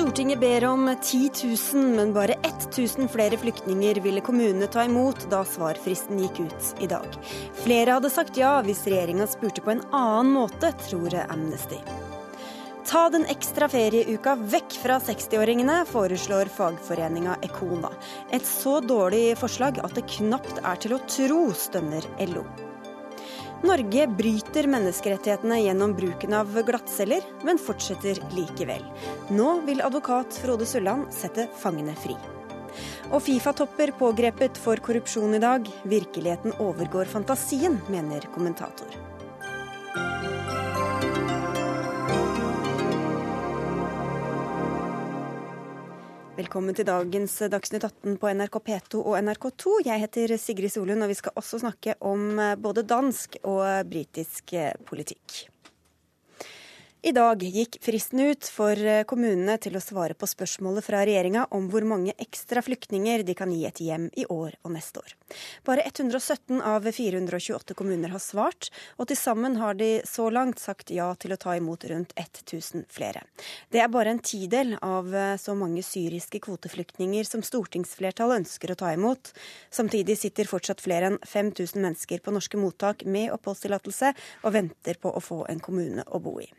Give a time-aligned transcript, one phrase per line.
[0.00, 1.30] Stortinget ber om 10
[1.74, 6.88] 000, men bare 1000 flere flyktninger ville kommunene ta imot da svarfristen gikk ut i
[6.88, 7.18] dag.
[7.60, 11.82] Flere hadde sagt ja hvis regjeringa spurte på en annen måte, tror Amnesty.
[12.88, 17.92] Ta den ekstra ferieuka vekk fra 60-åringene, foreslår fagforeninga Ekona.
[18.32, 22.48] Et så dårlig forslag at det knapt er til å tro, stønner LO.
[23.60, 28.80] Norge bryter menneskerettighetene gjennom bruken av glattceller, men fortsetter likevel.
[29.36, 32.16] Nå vil advokat Frode Sulland sette fangene fri.
[33.10, 35.68] Og Fifa-topper pågrepet for korrupsjon i dag.
[35.84, 39.09] Virkeligheten overgår fantasien, mener kommentator.
[46.40, 49.74] Velkommen til dagens Dagsnytt 18 på NRK P2 og NRK2.
[49.84, 54.54] Jeg heter Sigrid Solund, og vi skal også snakke om både dansk og britisk
[54.88, 55.49] politikk.
[57.02, 61.46] I dag gikk fristen ut for eh, kommunene til å svare på spørsmålet fra regjeringa
[61.56, 65.14] om hvor mange ekstra flyktninger de kan gi et hjem i år og neste år.
[65.64, 68.68] Bare 117 av 428 kommuner har svart,
[69.00, 72.84] og til sammen har de så langt sagt ja til å ta imot rundt 1000
[72.92, 73.24] flere.
[73.72, 78.80] Det er bare en tidel av eh, så mange syriske kvoteflyktninger som stortingsflertallet ønsker å
[78.84, 79.32] ta imot.
[79.72, 84.12] Samtidig sitter fortsatt flere enn 5000 mennesker på norske mottak med oppholdstillatelse
[84.44, 86.52] og venter på å få en kommune å bo i.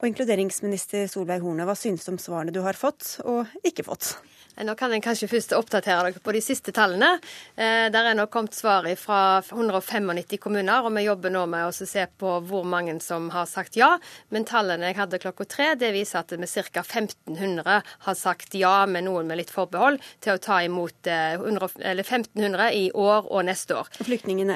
[0.00, 4.16] Og inkluderingsminister Solveig Horne, hva synes du om svarene du har fått og ikke fått?
[4.64, 7.18] Nå kan jeg kanskje først oppdatere dere på de siste tallene.
[7.56, 11.72] Eh, der er nå kommet svar fra 195 kommuner, og vi jobber nå med å
[11.76, 13.90] se på hvor mange som har sagt ja.
[14.32, 16.80] Men tallene jeg hadde klokka tre, det viser at vi ca.
[16.80, 22.00] 1500 har sagt ja, med noen med litt forbehold, til å ta imot 100, eh,
[22.00, 23.92] 1500 i år og neste år.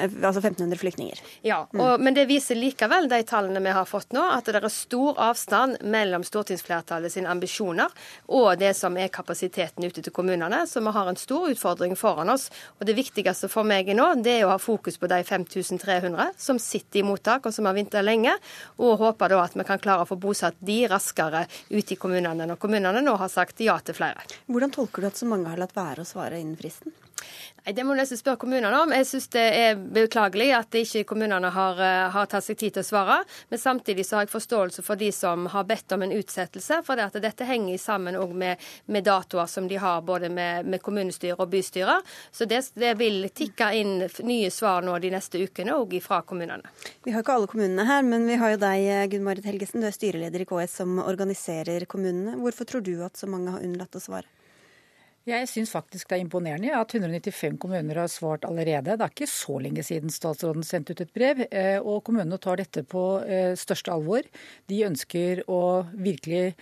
[0.01, 1.21] altså 1500 flyktninger?
[1.45, 1.77] Ja, mm.
[1.77, 2.07] og, mm.
[2.07, 5.77] men det viser likevel, de tallene vi har fått nå, at det er stor avstand
[5.85, 7.93] mellom stortingsflertallet sine ambisjoner
[8.33, 10.63] og det som er kapasiteten ute til kommunene.
[10.67, 12.47] Så vi har en stor utfordring foran oss.
[12.79, 16.59] Og det viktigste for meg nå, det er å ha fokus på de 5300 som
[16.61, 18.33] sitter i mottak og som har vintra lenge,
[18.79, 22.47] og håper da at vi kan klare å få bosatt de raskere ute i kommunene
[22.47, 24.23] når kommunene nå har sagt ja til flere.
[24.47, 26.95] Hvordan tolker du at så mange har latt være å svare innen fristen?
[27.65, 28.91] Nei, Det må du nesten spørre kommunene om.
[28.95, 32.81] Jeg syns det er beklagelig at ikke kommunene har, eh, har, tatt seg tid til
[32.81, 33.17] å svare.
[33.49, 36.81] Men samtidig så har jeg forståelse for de som har bedt om en utsettelse.
[36.83, 40.81] For det at dette henger sammen med, med, datoer som de har både med, med
[40.81, 42.01] kommunestyre og bystyre.
[42.31, 46.65] Så det, det, vil tikke inn nye svar nå de neste ukene òg fra kommunene.
[47.05, 49.81] Vi har ikke alle kommunene her, men vi har jo deg, Gunn Marit Helgesen.
[49.81, 52.39] Du er styreleder i KS som organiserer kommunene.
[52.41, 54.40] Hvorfor tror du at så mange har unnlatt å svare?
[55.29, 58.95] Jeg syns faktisk det er imponerende at 195 kommuner har svart allerede.
[58.97, 61.43] Det er ikke så lenge siden statsråden sendte ut et brev.
[61.51, 64.25] Eh, og kommunene tar dette på eh, største alvor.
[64.65, 66.55] De ønsker å virkelig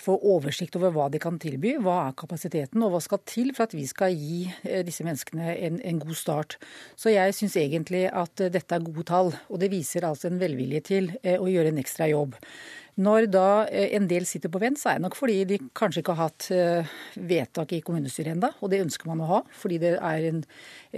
[0.00, 3.68] få oversikt over hva de kan tilby, hva er kapasiteten og hva skal til for
[3.68, 6.56] at vi skal gi eh, disse menneskene en, en god start.
[6.96, 10.82] Så jeg syns egentlig at dette er gode tall, og det viser altså en velvilje
[10.88, 12.40] til å gjøre en ekstra jobb.
[12.96, 16.00] Når da eh, en del sitter på vent, så er det nok fordi de kanskje
[16.00, 16.92] ikke har hatt eh,
[17.28, 20.38] vedtak i kommunestyret enda, og det ønsker man å ha fordi det er en,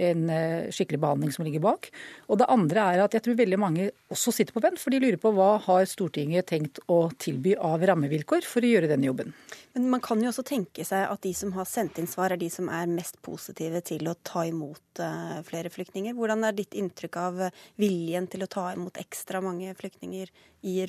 [0.07, 1.89] en, eh, skikkelig behandling som ligger bak.
[2.31, 5.01] Og det andre er at jeg tror veldig mange også sitter på vent, for de
[5.03, 9.33] lurer på hva har Stortinget tenkt å tilby av rammevilkår for å gjøre denne jobben.
[9.75, 12.39] Men man kan jo også tenke seg at de som har sendt inn svar, er
[12.39, 15.01] de som er mest positive til å ta imot
[15.47, 16.15] flere flyktninger.
[16.15, 17.43] Hvordan er ditt inntrykk av
[17.79, 20.31] viljen til å ta imot ekstra mange flyktninger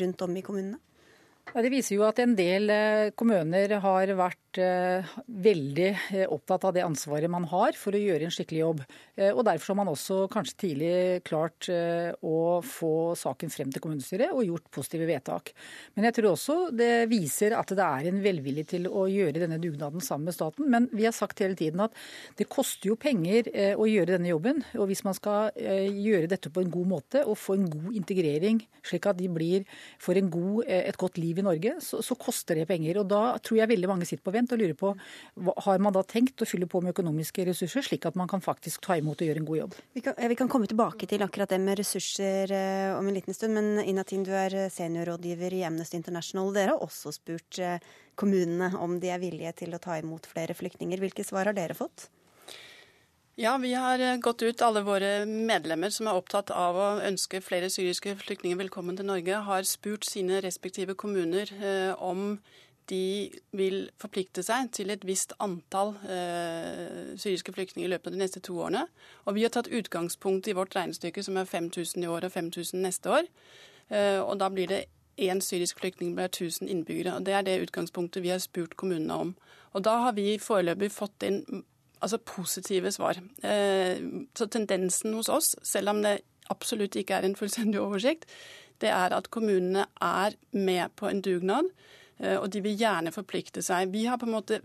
[0.05, 0.81] rundt om i kommunene?
[1.51, 6.83] Det viser jo at en del eh, kommuner har vært veldig eh, opptatt av det
[6.83, 8.83] ansvaret man har for å gjøre en skikkelig jobb.
[9.21, 10.93] Og Derfor har man også kanskje tidlig
[11.29, 15.51] klart å få saken frem til kommunestyret og gjort positive vedtak.
[15.93, 19.59] Men jeg tror også det viser at det er en velvilje til å gjøre denne
[19.61, 20.71] dugnaden sammen med staten.
[20.73, 21.97] Men vi har sagt hele tiden at
[22.41, 24.65] det koster jo penger å gjøre denne jobben.
[24.81, 28.63] Og hvis man skal gjøre dette på en god måte og få en god integrering,
[28.87, 29.69] slik at de blir,
[30.01, 33.01] får god, et godt liv i Norge, så, så, koster det penger.
[33.03, 34.95] Og Da tror jeg veldig mange sitter på vent og lurer på
[35.67, 38.81] har man da tenkt å fylle på med økonomiske ressurser, slik at man kan faktisk
[38.87, 39.77] ta imot og gjøre en god jobb.
[39.97, 43.37] Vi kan, vi kan komme tilbake til akkurat det med ressurser eh, om en liten
[43.37, 43.59] stund.
[43.59, 46.55] Men Inatin, du er seniorrådgiver i Amnesty International.
[46.57, 47.77] Dere har også spurt eh,
[48.21, 51.05] kommunene om de er villige til å ta imot flere flyktninger.
[51.05, 52.09] Hvilke svar har dere fått?
[53.41, 54.63] Ja, vi har eh, gått ut.
[54.63, 59.39] Alle våre medlemmer som er opptatt av å ønske flere syriske flyktninger velkommen til Norge,
[59.47, 62.35] har spurt sine respektive kommuner eh, om
[62.91, 68.23] de vil forplikte seg til et visst antall eh, syriske flyktninger i løpet av de
[68.23, 68.87] neste to årene.
[69.27, 72.83] Og vi har tatt utgangspunkt i vårt regnestykke, som er 5000 i år og 5000
[72.83, 73.29] neste år.
[73.91, 74.85] Eh, og da blir det
[75.21, 77.17] én syrisk flyktning per 1000 innbyggere.
[77.17, 79.35] og Det er det utgangspunktet vi har spurt kommunene om.
[79.73, 81.65] Og Da har vi foreløpig fått inn
[82.03, 83.21] altså positive svar.
[83.45, 84.01] Eh,
[84.35, 86.21] så tendensen hos oss, selv om det
[86.51, 88.25] absolutt ikke er en fullstendig oversikt,
[88.81, 91.69] det er at kommunene er med på en dugnad,
[92.21, 93.93] og de vil gjerne forplikte seg.
[93.95, 94.61] Vi har på en måte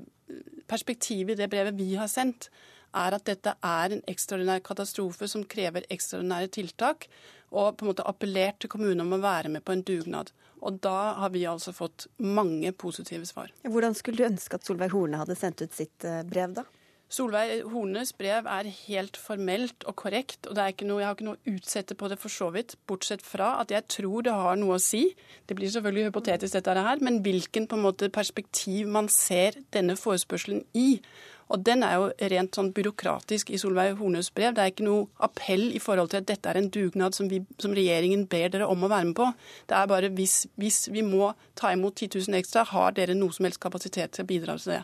[0.66, 2.48] Perspektivet i det brevet vi har sendt,
[2.96, 7.06] er at dette er en ekstraordinær katastrofe som krever ekstraordinære tiltak,
[7.54, 10.31] og på en måte appellert til kommunene om å være med på en dugnad.
[10.66, 13.52] Og da har vi altså fått mange positive svar.
[13.68, 16.66] Hvordan skulle du ønske at Solveig Horne hadde sendt ut sitt eh, brev, da?
[17.06, 21.54] Solveig Hornes brev er helt formelt og korrekt, og noe, jeg har ikke noe å
[21.54, 24.81] utsette på det for så vidt, bortsett fra at jeg tror det har noe å
[24.81, 25.04] si.
[25.46, 31.00] Det blir selvfølgelig hypotetisk dette her, men hvilken måte perspektiv man ser denne forespørselen i.
[31.53, 34.56] Og den er jo rent sånn byråkratisk i Solveig Hornøs brev.
[34.56, 37.44] Det er ikke noe appell i forhold til at dette er en dugnad som, vi,
[37.62, 39.27] som regjeringen ber dere om å være med på.
[39.69, 43.33] Det er bare hvis, hvis, vi må ta imot 10 000 ekstra, har dere noe
[43.36, 44.81] som helst kapasitet til å bidra til det.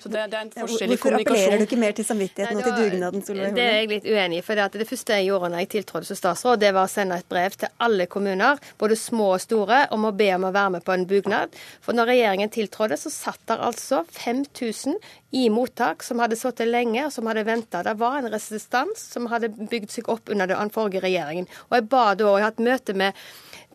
[0.00, 0.96] Så det, det er en forskjell i kommunikasjon.
[0.96, 3.58] Hvorfor appellerer du ikke mer til samvittigheten Nei, og til dugnaden, Solveig Horne?
[3.58, 4.46] Det er jeg litt uenig i.
[4.48, 7.28] for Det første jeg gjorde når jeg tiltrådte som statsråd, det var å sende et
[7.28, 10.88] brev til alle kommuner, både små og store, om å be om å være med
[10.88, 11.60] på en bugnad.
[11.84, 14.96] For når regjeringen tiltrådte, så satt der altså 5000
[15.30, 17.82] i mottak som hadde sittet lenge og som hadde venta.
[17.84, 21.48] Det var en resistans som hadde bygd seg opp under den forrige regjeringen.
[21.68, 23.28] Og jeg ba da, og jeg har hatt møte med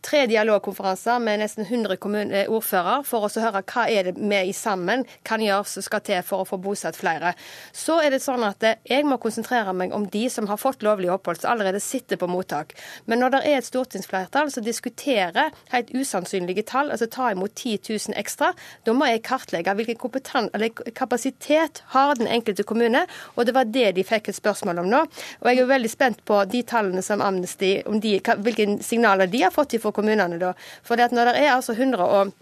[0.03, 1.97] tre dialogkonferanser med nesten 100
[2.51, 6.21] ordfører ordførere for å høre hva er det vi sammen kan gjøre som skal til
[6.25, 7.33] for å få bosatt flere.
[7.71, 10.83] Så er det sånn at eh, jeg må konsentrere meg om de som har fått
[10.83, 12.73] lovlig opphold, som allerede sitter på mottak.
[13.05, 17.79] Men når det er et stortingsflertall som diskuterer helt usannsynlige tall, altså ta imot 10
[17.89, 18.53] 000 ekstra,
[18.85, 19.99] da må jeg kartlegge hvilken
[20.95, 23.05] kapasitet har den enkelte kommune,
[23.35, 25.03] og det var det de fikk et spørsmål om nå.
[25.41, 29.53] Og jeg er veldig spent på de tallene som Amnesty, de, hvilke signaler de har
[29.53, 30.53] fått fra kommunene da.
[30.83, 32.33] For når det er altså 100 og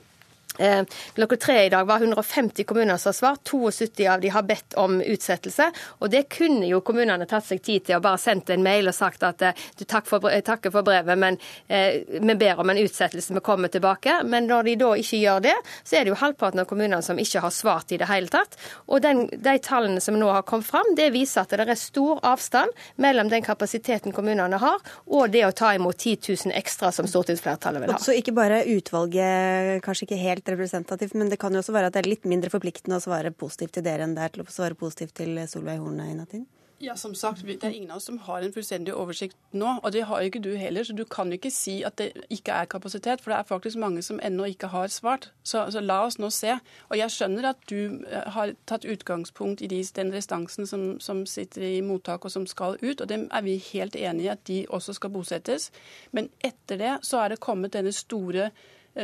[1.15, 3.39] klokka tre i dag var 150 kommuner som har svart.
[3.51, 5.71] 72 av de har bedt om utsettelse.
[5.99, 8.95] Og det kunne jo kommunene tatt seg tid til å bare sendt en mail og
[8.95, 11.37] sagt at eh, du takk for, takker for brevet, men
[11.67, 14.21] eh, vi ber om en utsettelse, vi kommer tilbake.
[14.27, 17.19] Men når de da ikke gjør det, så er det jo halvparten av kommunene som
[17.21, 18.57] ikke har svart i det hele tatt.
[18.87, 22.21] Og den, de tallene som nå har kommet fram, det viser at det er stor
[22.27, 22.71] avstand
[23.01, 26.17] mellom den kapasiteten kommunene har, og det å ta imot 10
[26.49, 27.99] 000 ekstra som stortingsflertallet vil ha.
[28.01, 31.91] Så ikke bare utvalget kanskje ikke helt helt representativt, men det kan jo også være
[31.91, 34.43] at det er litt mindre forpliktende å svare positivt til dere enn det er til
[34.43, 36.47] å svare positivt til Solveig Horne i Natin?
[36.81, 39.79] Ja, som sagt, Det er ingen av oss som har en fullstendig oversikt nå.
[39.83, 42.25] Og det har jo ikke du heller, så du kan jo ikke si at det
[42.29, 43.21] ikke er kapasitet.
[43.21, 45.29] For det er faktisk mange som ennå ikke har svart.
[45.43, 46.57] Så, så la oss nå se.
[46.89, 51.25] Og jeg skjønner at du eh, har tatt utgangspunkt i de, den restansen som, som,
[51.25, 53.01] sitter i mottak og som skal ut.
[53.01, 55.69] Og dem er vi helt enig i at de også skal bosettes.
[56.11, 58.49] Men etter det så er det kommet denne store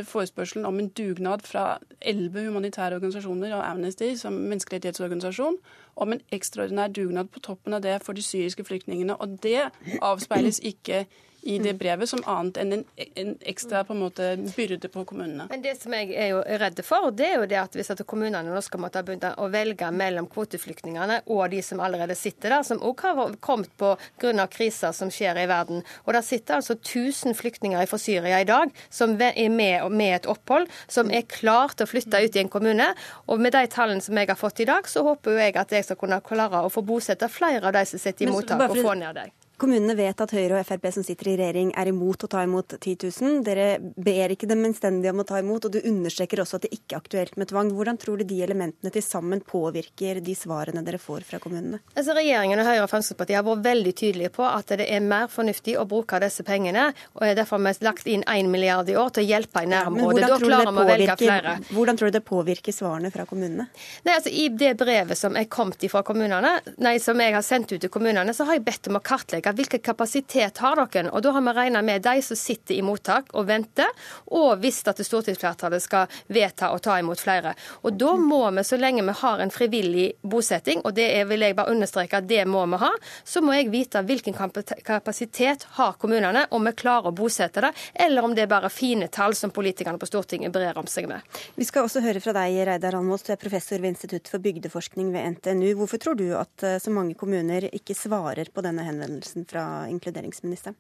[0.04, 5.58] forespørselen om en dugnad fra elleve humanitære organisasjoner og Amnesty som menneskerettighetsorganisasjon,
[5.96, 9.16] om en ekstraordinær dugnad på toppen av det for de syriske flyktningene.
[9.16, 9.70] Og det
[10.02, 11.06] avspeiles ikke
[11.42, 12.84] i det brevet som annet enn en,
[13.16, 15.48] en ekstra på en måte byrde på kommunene.
[15.50, 18.04] Men Det som jeg er jo redd for, det er jo det at hvis at
[18.10, 22.66] kommunene nå skal måtte begynne å velge mellom kvoteflyktningene og de som allerede sitter der,
[22.68, 25.84] som også har kommet på grunn av kriser som skjer i verden.
[26.06, 30.30] Og der sitter altså 1000 flyktninger fra Syria i dag som er med, med et
[30.30, 32.92] opphold, som er klar til å flytte ut i en kommune.
[33.28, 35.76] Og med de tallene som jeg har fått i dag, så håper jo jeg at
[35.76, 38.82] jeg skal kunne klare å få bosette flere av de som sitter i mottak, og
[38.82, 39.37] få ned dem.
[39.58, 42.76] Kommunene vet at Høyre og Frp som sitter i regjering er imot å ta imot
[42.78, 43.40] 10 000.
[43.42, 46.76] Dere ber ikke dem innstendig om å ta imot, og du understreker også at det
[46.76, 47.72] ikke er aktuelt med tvang.
[47.74, 51.80] Hvordan tror du de elementene til sammen påvirker de svarene dere får fra kommunene?
[51.96, 55.26] Altså, regjeringen og Høyre og Fremskrittspartiet har vært veldig tydelige på at det er mer
[55.34, 56.92] fornuftig å bruke disse pengene.
[57.18, 60.22] og Derfor har vi lagt inn 1 milliard i år til å hjelpe i nærområdet.
[60.22, 61.56] Da klarer vi å velge flere.
[61.72, 63.66] Hvordan tror du det påvirker svarene fra kommunene?
[64.06, 67.74] Nei, altså I det brevet som er kommet fra kommunene, nei, som jeg har sendt
[67.74, 71.12] ut til kommunene, så har jeg bedt om å kartlegge kartlegge hvilken kapasitet har dere.
[71.12, 73.88] Og da har vi regna med de som sitter i mottak og venter,
[74.28, 77.56] og hvis at stortingsflertallet skal vedta å ta imot flere.
[77.84, 81.56] Og da må vi, så lenge vi har en frivillig bosetting, og det vil jeg
[81.56, 82.92] bare understreke at det må vi ha,
[83.24, 84.36] så må jeg vite hvilken
[84.84, 89.08] kapasitet har kommunene, om vi klarer å bosette det, eller om det er bare fine
[89.08, 91.22] tall som politikerne på Stortinget brer om seg med.
[91.56, 95.12] Vi skal også høre fra deg, Reidar Almås, du er professor ved Institutt for bygdeforskning
[95.14, 95.70] ved NTNU.
[95.80, 99.37] Hvorfor tror du at eh, så mange kommuner ikke svarer på denne henvendelsen?
[99.38, 100.76] Hilsen fra inkluderingsministeren?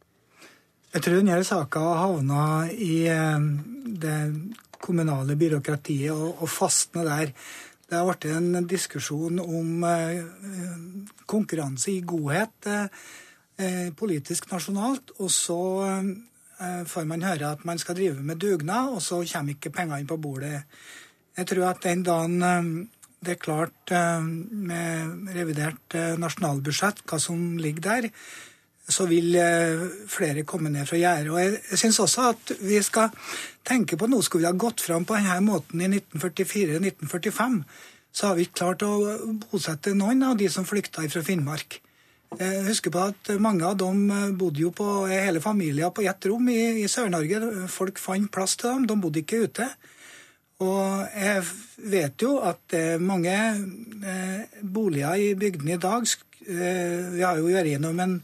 [0.93, 3.39] Jeg tror denne saka havna i eh,
[3.99, 4.19] det
[4.79, 7.33] kommunale byråkratiet og, og fastna der.
[7.87, 10.23] Det har vært en diskusjon om eh,
[11.25, 15.11] konkurranse i godhet eh, politisk nasjonalt.
[15.19, 15.61] Og så
[16.57, 20.17] får man høre at man skal drive med dugnad, og så kommer ikke pengene på
[20.17, 20.63] bordet.
[21.37, 22.89] Jeg tror at den dagen
[23.23, 28.09] det er klart med revidert nasjonalbudsjett hva som ligger der,
[28.87, 29.33] så vil
[30.07, 31.31] flere komme ned fra gjerdet.
[31.33, 33.09] Og jeg syns også at vi skal
[33.67, 37.59] tenke på noe skulle vi ha gått fram på denne måten i 1944-1945,
[38.13, 38.93] så har vi ikke klart å
[39.49, 41.81] bosette noen av de som flykta fra Finnmark.
[42.35, 46.25] Jeg husker på at mange av dem eh, bodde jo på hele familien på ett
[46.27, 47.67] rom i, i Sør-Norge.
[47.71, 49.69] Folk fant plass til dem, de bodde ikke ute.
[50.63, 51.43] Og jeg
[51.91, 57.51] vet jo at er mange eh, boliger i bygdene i dag eh, Vi har jo
[57.51, 58.15] vært gjennom en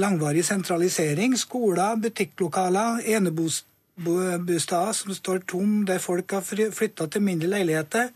[0.00, 1.36] langvarig sentralisering.
[1.36, 8.14] Skoler, butikklokaler, enebosteder som står tom, der folk har flytta til mindre leiligheter.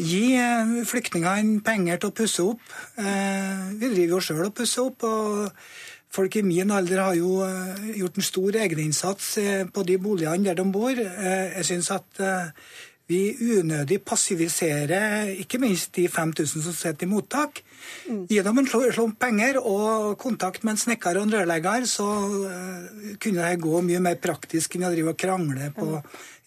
[0.00, 2.62] Gi eh, flyktningene penger til å pusse opp.
[2.96, 5.04] Eh, vi driver jo sjøl og pusser opp.
[5.04, 5.52] og
[6.12, 9.34] Folk i min alder har jo eh, gjort en stor egeninnsats
[9.72, 10.96] på de boligene der de bor.
[10.96, 12.20] Jeg syns at
[13.10, 17.60] vi unødig passiviserer ikke minst de 5000 som sitter i mottak.
[18.08, 18.22] Mm.
[18.30, 22.06] Gi dem en slump penger og kontakt med en snekker og en rørlegger, så
[23.20, 25.98] kunne det gå mye mer praktisk enn å drive og krangle på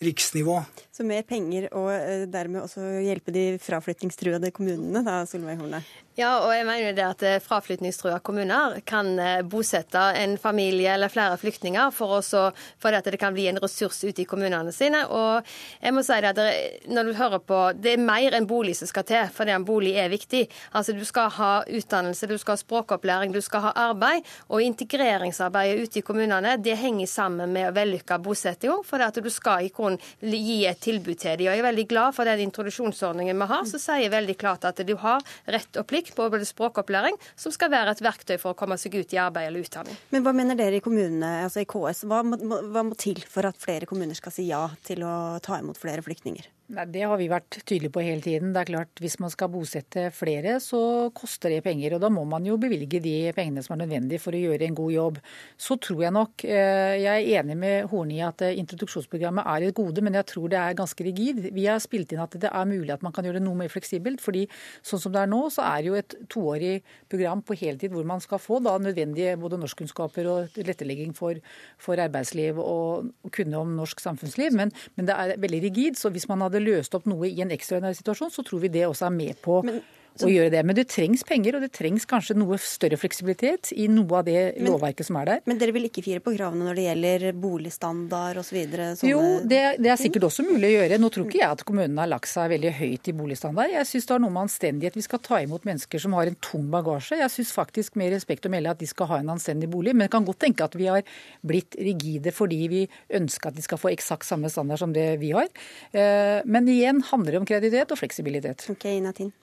[0.03, 0.61] riksnivå.
[0.95, 1.91] Så mer penger og
[2.31, 5.83] dermed også hjelpe de fraflyttingstruede kommunene, da, Solveig Horne?
[6.15, 11.35] Ja, og jeg mener det at fraflytningstruede kommuner kan eh, bosette en familie eller flere
[11.35, 12.45] flyktninger for, også,
[12.79, 15.01] for at det kan bli en ressurs ute i kommunene sine.
[15.11, 15.43] Og
[15.81, 18.77] jeg må si det at det, når du hører på, det er mer enn bolig
[18.79, 20.45] som skal til, for en bolig er viktig.
[20.71, 24.23] Altså Du skal ha utdannelse, du skal ha språkopplæring, du skal ha arbeid.
[24.47, 28.79] Og integreringsarbeidet ute i kommunene det henger sammen med vellykka bosetting.
[28.87, 31.47] For at du skal i grunnen gi et tilbud til dem.
[31.49, 34.81] Og jeg er veldig glad for den introduksjonsordningen vi har, som sier veldig klart at
[34.85, 38.77] du har rett og plikt på språkopplæring, som skal være et verktøy for å komme
[38.81, 39.97] seg ut i arbeid eller utdanning.
[40.13, 43.47] Men hva mener dere i kommunene, altså i KS, hva må, hva må til for
[43.47, 46.49] at flere kommuner skal si ja til å ta imot flere flyktninger?
[46.65, 48.53] Nei, Det har vi vært tydelige på hele tiden.
[48.53, 51.93] Det er klart Hvis man skal bosette flere, så koster det penger.
[51.93, 54.73] og Da må man jo bevilge de pengene som er nødvendige for å gjøre en
[54.73, 55.19] god jobb.
[55.57, 59.67] Så tror jeg nok eh, Jeg er enig med Horne i at eh, introduksjonsprogrammet er
[59.67, 61.53] et gode, men jeg tror det er ganske rigid.
[61.53, 63.69] Vi har spilt inn at det er mulig at man kan gjøre det noe mer
[63.69, 64.19] fleksibelt.
[64.19, 64.47] fordi
[64.81, 68.03] sånn som det er nå, så er det jo et toårig program på heltid hvor
[68.03, 71.37] man skal få da nødvendige både norskkunnskaper og tilrettelegging for,
[71.77, 74.55] for arbeidsliv og kunne om norsk samfunnsliv.
[74.57, 76.01] Men, men det er veldig rigid.
[76.01, 78.71] så hvis man hadde hadde løst opp noe i en ekstraordinær situasjon, så tror vi
[78.73, 79.81] det også er med på Men
[80.23, 80.61] å gjøre det.
[80.67, 84.37] Men det trengs penger, og det trengs kanskje noe større fleksibilitet i noe av det
[84.55, 85.43] men, lovverket som er der.
[85.49, 88.59] Men dere vil ikke fire på kravene når det gjelder boligstandard osv.?
[89.07, 90.99] Jo, det, det, er sikkert også mulig å gjøre.
[91.01, 93.73] Nå tror ikke jeg at kommunene har lagt seg veldig høyt i boligstandard.
[93.75, 94.99] Jeg syns det har noe med anstendighet.
[94.99, 97.19] Vi skal ta imot mennesker som har en tung bagasje.
[97.19, 99.95] Jeg syns faktisk med respekt å melde at de skal ha en anstendig bolig.
[99.95, 101.05] Men jeg kan godt tenke at vi har
[101.45, 102.83] blitt rigide fordi vi
[103.19, 105.49] ønsker at de skal få eksakt samme standard som det vi har.
[105.91, 108.69] Eh, men igjen handler det om kreditet og fleksibilitet.
[108.71, 109.33] Okay, Natin.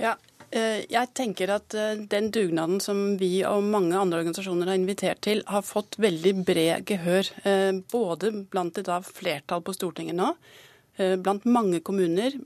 [0.00, 0.16] Ja,
[0.50, 5.22] eh, jeg tenker at eh, den dugnaden som vi og mange andre organisasjoner har invitert
[5.26, 7.30] til, har fått veldig bred gehør.
[7.46, 10.34] Eh, både blant et flertall på Stortinget nå,
[10.94, 12.36] blant mange kommuner,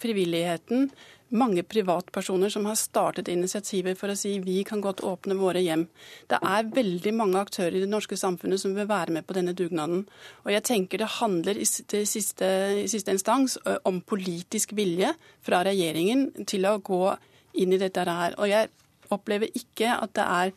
[0.00, 0.86] frivilligheten,
[1.28, 5.86] mange privatpersoner som har startet initiativer for å si vi kan godt åpne våre hjem.
[6.30, 9.54] Det er veldig mange aktører i det norske samfunnet som vil være med på denne
[9.56, 10.06] dugnaden.
[10.46, 12.52] Og jeg tenker det handler i siste,
[12.84, 13.58] i siste instans
[13.88, 15.12] om politisk vilje
[15.44, 17.02] fra regjeringen til å gå
[17.58, 18.38] inn i dette her.
[18.38, 18.72] Og jeg
[19.12, 20.54] opplever ikke at det er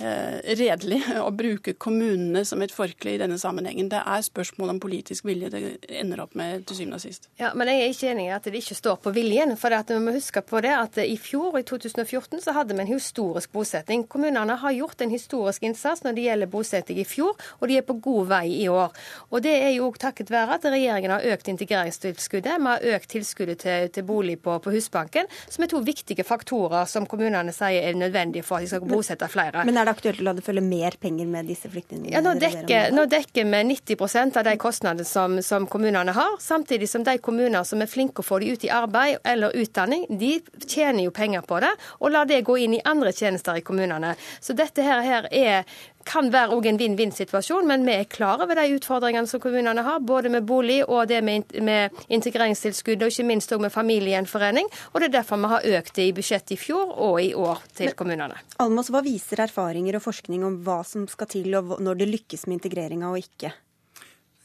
[0.00, 3.90] redelig å bruke kommunene som et forkle i denne sammenhengen.
[3.92, 5.62] Det er spørsmål om politisk vilje det
[6.00, 7.28] ender opp med til syvende og sist.
[7.40, 9.56] Ja, Men jeg er ikke enig i at det ikke står på viljen.
[9.60, 12.92] For vi må huske på det at i fjor, i 2014, så hadde vi en
[12.92, 14.06] historisk bosetting.
[14.10, 17.86] Kommunene har gjort en historisk innsats når det gjelder bosetting i fjor, og de er
[17.86, 18.94] på god vei i år.
[19.30, 23.62] Og det er jo takket være at regjeringen har økt integreringstilskuddet, vi har økt tilskuddet
[23.64, 27.98] til, til bolig på, på, Husbanken, som er to viktige faktorer som kommunene sier er
[27.98, 29.64] nødvendige for at de skal bosette flere.
[29.66, 32.12] Men er det det aktuelt å la det følge mer penger med disse flyktningene?
[32.14, 36.38] Ja, Nå dekker, nå dekker vi 90% av de kostnadene som, som, kommunene har.
[36.42, 40.06] Samtidig som de kommuner som er flinke å få de ut i arbeid eller utdanning,
[40.08, 43.64] de tjener jo penger på det, og lar det gå inn i andre tjenester i
[43.66, 44.14] kommunene.
[44.40, 45.64] Så dette her, her er
[46.08, 50.32] kan være en vinn-vinn-situasjon, men vi er klar over de utfordringene som kommunene har, både
[50.32, 54.68] med bolig og det med, med integreringstilskudd, og ikke minst også med familiegjenforening.
[54.92, 57.64] Og det er derfor vi har økt det i budsjettet i fjor og i år
[57.74, 58.38] til men, kommunene.
[58.62, 62.46] Almas, hva viser erfaringer og forskning om hva som skal til, og når det lykkes
[62.48, 63.52] med integreringa og ikke?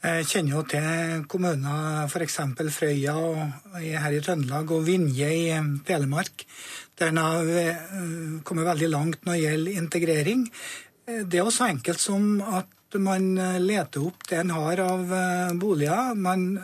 [0.06, 2.36] Jeg kjenner jo til kommuner f.eks.
[2.70, 3.14] Frøya
[3.80, 5.46] her i Trøndelag og Vinje i
[5.88, 6.44] Telemark,
[7.00, 7.80] der en har eh,
[8.46, 10.44] kommet veldig langt når det gjelder integrering.
[11.06, 15.12] Det er jo så enkelt som at man leter opp det en har av
[15.54, 16.16] boliger.
[16.18, 16.58] Man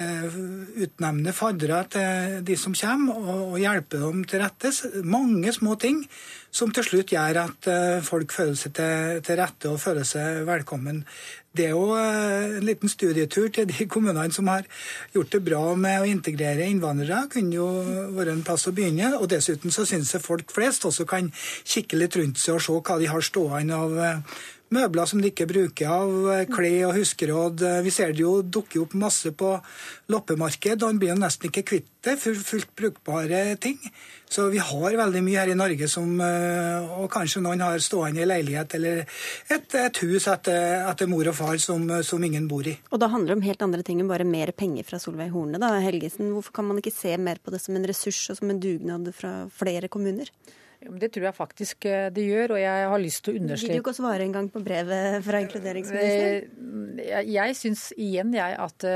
[0.00, 4.72] utnevner faddere til de som kommer, og hjelper dem til rette.
[5.06, 6.02] Mange små ting
[6.50, 7.70] som til slutt gjør at
[8.08, 8.74] folk føler seg
[9.22, 11.04] til rette og føler seg velkommen.
[11.56, 14.68] Det er jo eh, en liten studietur til de kommunene som har
[15.14, 17.24] gjort det bra med å integrere innvandrere.
[17.32, 17.66] kunne jo
[18.14, 19.16] være en plass å begynne.
[19.18, 21.32] Og dessuten så syns jeg folk flest også kan
[21.64, 24.40] kikke litt rundt seg og se hva de har stående av eh,
[24.74, 27.64] møbler som de ikke bruker, av eh, klær og huskeråd.
[27.84, 29.56] Vi ser det jo dukker opp masse på
[30.12, 32.16] loppemarked, og en blir jo nesten ikke kvitt det.
[32.20, 33.78] Fullt brukbare ting.
[34.30, 38.22] Så vi har veldig mye her i Norge som eh, Og kanskje noen har stående
[38.22, 39.00] i leilighet eller
[39.50, 42.76] et, et hus etter, etter, mor og far som, som, ingen bor i.
[42.94, 45.58] Og da handler det om helt andre ting enn bare mer penger fra Solveig Horne,
[45.58, 46.30] da, Helgesen.
[46.36, 49.10] Hvorfor kan man ikke se mer på det som en ressurs og som en dugnad
[49.16, 50.30] fra flere kommuner?
[50.80, 53.82] Det tror jeg faktisk eh, det gjør, og jeg har lyst til å understreke Vil
[53.82, 56.94] du ikke svare engang på brevet fra inkluderingsministeren?
[57.04, 58.86] Eh, jeg syns igjen jeg at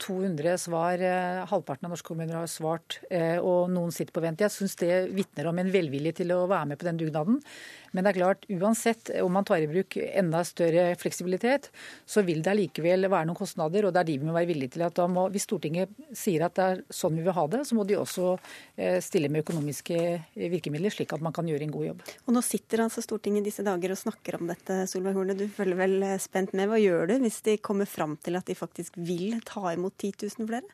[0.00, 1.04] 200 eh, svar,
[1.50, 3.02] halvparten av norske kommuner har svart,
[3.44, 4.40] og noen sitter på vent.
[4.40, 7.40] Jeg syns det vitner om en velvilje til å være med på den dugnaden.
[7.90, 11.70] Men det er klart, uansett om man tar i bruk enda større fleksibilitet,
[12.06, 13.86] så vil det allikevel være noen kostnader.
[13.86, 14.84] Og det er de vi må være villige til.
[14.86, 17.78] at da må, Hvis Stortinget sier at det er sånn vi vil ha det, så
[17.78, 18.36] må de også
[18.76, 19.98] eh, stille med økonomiske
[20.36, 22.04] virkemidler, slik at man kan gjøre en god jobb.
[22.26, 25.38] Og Nå sitter altså Stortinget disse dager og snakker om dette, Solveig Horne.
[25.38, 26.70] Du følger vel eh, spent med.
[26.70, 30.14] Hva gjør du hvis de kommer fram til at de faktisk vil ta imot 10
[30.38, 30.66] 000 flere?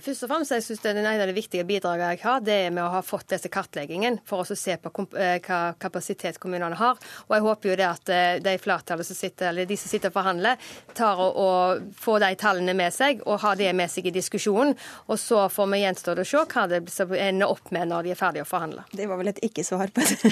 [0.00, 2.54] Først og fremst, jeg synes det er En av de viktige bidragene jeg har, det
[2.66, 6.76] er med å ha fått disse kartleggingen for å se på eh, hva kapasitet kommunene
[6.76, 6.98] har.
[7.28, 10.10] Og jeg håper jo det at eh, de flertallet som sitter, eller de som sitter
[10.10, 10.58] og forhandler,
[10.96, 14.74] tar og, og får de tallene med seg og har det med seg i diskusjonen.
[15.08, 16.82] Og så får vi gjenstå å se hva det
[17.20, 18.84] ender opp med når de er ferdige å forhandle.
[18.92, 20.20] Det var vel et ikke-svar på det.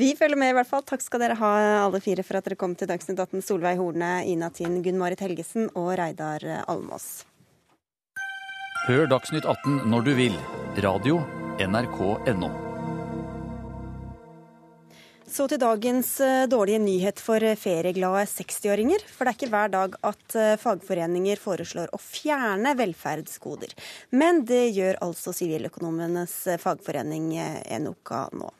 [0.00, 0.82] Vi følger med i hvert fall.
[0.86, 1.52] Takk skal dere ha
[1.84, 3.44] alle fire for at dere kom til Dagsnytt 18.
[3.44, 7.24] Solveig Horne, Ina Tinn, Gunn-Marit Helgesen og Reidar Almås.
[8.88, 10.36] Hør Dagsnytt 18 når du vil.
[10.84, 11.22] Radio
[11.58, 12.63] NRK NRK.no.
[15.34, 19.02] Så til dagens eh, dårlige nyhet for ferieglade 60-åringer.
[19.10, 23.72] For det er ikke hver dag at eh, fagforeninger foreslår å fjerne velferdsgoder.
[24.14, 27.32] Men det gjør altså Siviløkonomenes eh, fagforening
[27.66, 28.52] Enoka nå.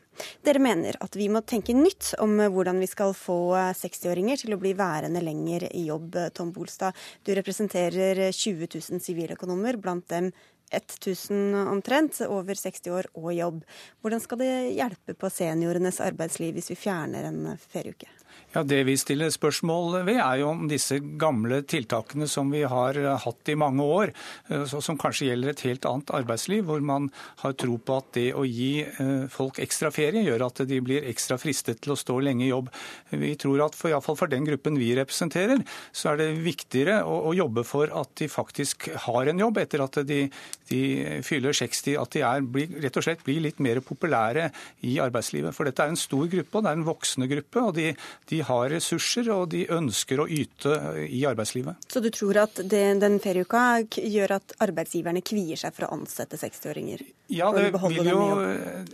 [0.47, 3.39] Dere mener at vi må tenke nytt om hvordan vi skal få
[3.79, 6.19] 60-åringer til å bli værende lenger i jobb.
[6.35, 10.31] Tom Bolstad, du representerer 20 000 siviløkonomer, blant dem
[10.77, 13.63] 1000 omtrent, over 60 år og jobb.
[14.03, 18.11] Hvordan skal det hjelpe på seniorenes arbeidsliv hvis vi fjerner en ferieuke?
[18.55, 22.95] Ja, Det vi stiller spørsmål ved, er jo om disse gamle tiltakene som vi har
[23.25, 24.13] hatt i mange år,
[24.49, 27.09] eh, som kanskje gjelder et helt annet arbeidsliv, hvor man
[27.43, 31.09] har tro på at det å gi eh, folk ekstra ferie gjør at de blir
[31.11, 32.71] ekstra fristet til å stå lenge i jobb.
[33.11, 35.59] Vi tror at for, iallfall for den gruppen vi representerer,
[35.91, 39.83] så er det viktigere å, å jobbe for at de faktisk har en jobb etter
[39.83, 40.29] at de,
[40.71, 40.83] de
[41.27, 44.47] fyller 60, at de er, blir, rett og slett blir litt mer populære
[44.87, 45.59] i arbeidslivet.
[45.59, 47.67] For dette er en stor gruppe, og det er en voksende gruppe.
[47.67, 47.91] og de,
[48.31, 50.77] de har ressurser og de ønsker å yte
[51.09, 51.89] i arbeidslivet.
[51.91, 56.39] Så du tror at det, den ferieuka gjør at arbeidsgiverne kvier seg for å ansette
[56.41, 57.05] 60-åringer?
[57.33, 58.25] Ja, det, vil jo,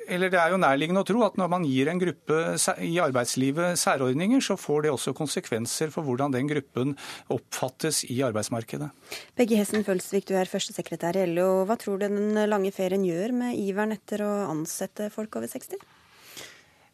[0.06, 2.38] eller det er jo nærliggende å tro at når man gir en gruppe
[2.86, 6.94] i arbeidslivet særordninger, så får det også konsekvenser for hvordan den gruppen
[7.34, 8.90] oppfattes i arbeidsmarkedet.
[9.38, 11.64] Begge Hessen Følsvik, du er førstesekretær i LO.
[11.66, 15.82] Hva tror du den lange ferien gjør med iveren etter å ansette folk over 60?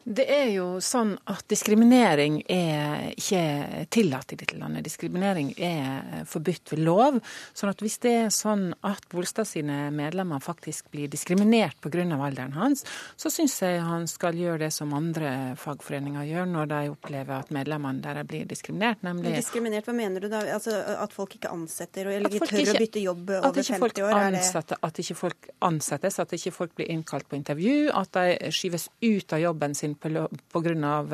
[0.06, 4.84] Det er jo sånn at diskriminering er ikke tillatt i dette landet.
[4.86, 7.16] Diskriminering er forbudt ved lov.
[7.52, 12.04] sånn at hvis det er sånn at Bolstad sine medlemmer faktisk blir diskriminert pga.
[12.22, 12.84] alderen hans,
[13.16, 17.50] så syns jeg han skal gjøre det som andre fagforeninger gjør når de opplever at
[17.50, 20.44] medlemmene der blir diskriminert, nemlig Diskriminert, hva mener du da?
[20.54, 24.22] Altså, at folk ikke ansetter eller ikke tør ikke, å bytte jobb over 50 år?
[24.30, 28.86] Ansatte, at ikke folk ansettes, at ikke folk blir innkalt på intervju, at de skyves
[29.02, 30.26] ut av jobben sin pga.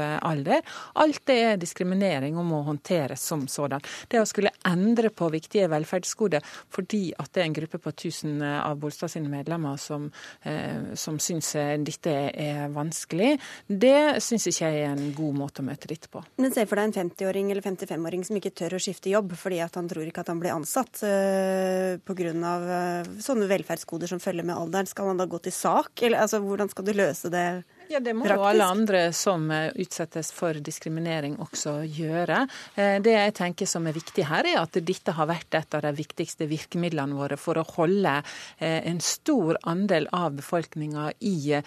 [0.02, 0.62] Eh, alder.
[0.94, 3.82] Alt det er diskriminering og må håndteres som sådan.
[4.08, 8.42] Det å skulle endre på viktige velferdsgoder fordi at det er en gruppe på 1000
[8.42, 10.10] eh, av Bolstad sine medlemmer som,
[10.42, 13.34] eh, som syns dette er vanskelig,
[13.66, 16.22] det syns ikke jeg er en god måte å møte dette på.
[16.40, 19.60] Men se for deg en 50-åring eller 55-åring som ikke tør å skifte jobb fordi
[19.64, 22.32] at han tror ikke at han blir ansatt eh, pga.
[22.32, 24.88] Uh, sånne velferdsgoder som følger med alderen.
[24.88, 27.46] Skal han da gå til sak, eller altså, hvordan skal du løse det?
[27.92, 32.38] Ja, Det må jo alle andre som eh, utsettes for diskriminering også gjøre.
[32.72, 35.84] Eh, det jeg tenker som er viktig her, er at dette har vært et av
[35.84, 41.60] de viktigste virkemidlene våre for å holde eh, en stor andel av befolkninga i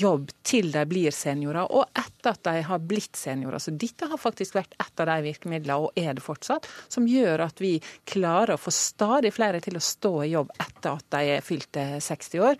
[0.00, 3.62] jobb til de blir seniorer, og etter at de har blitt seniorer.
[3.62, 7.44] Så dette har faktisk vært et av de virkemidlene, og er det fortsatt, som gjør
[7.46, 7.76] at vi
[8.08, 11.78] klarer å få stadig flere til å stå i jobb etter at de er fylt
[11.78, 12.58] 60 år.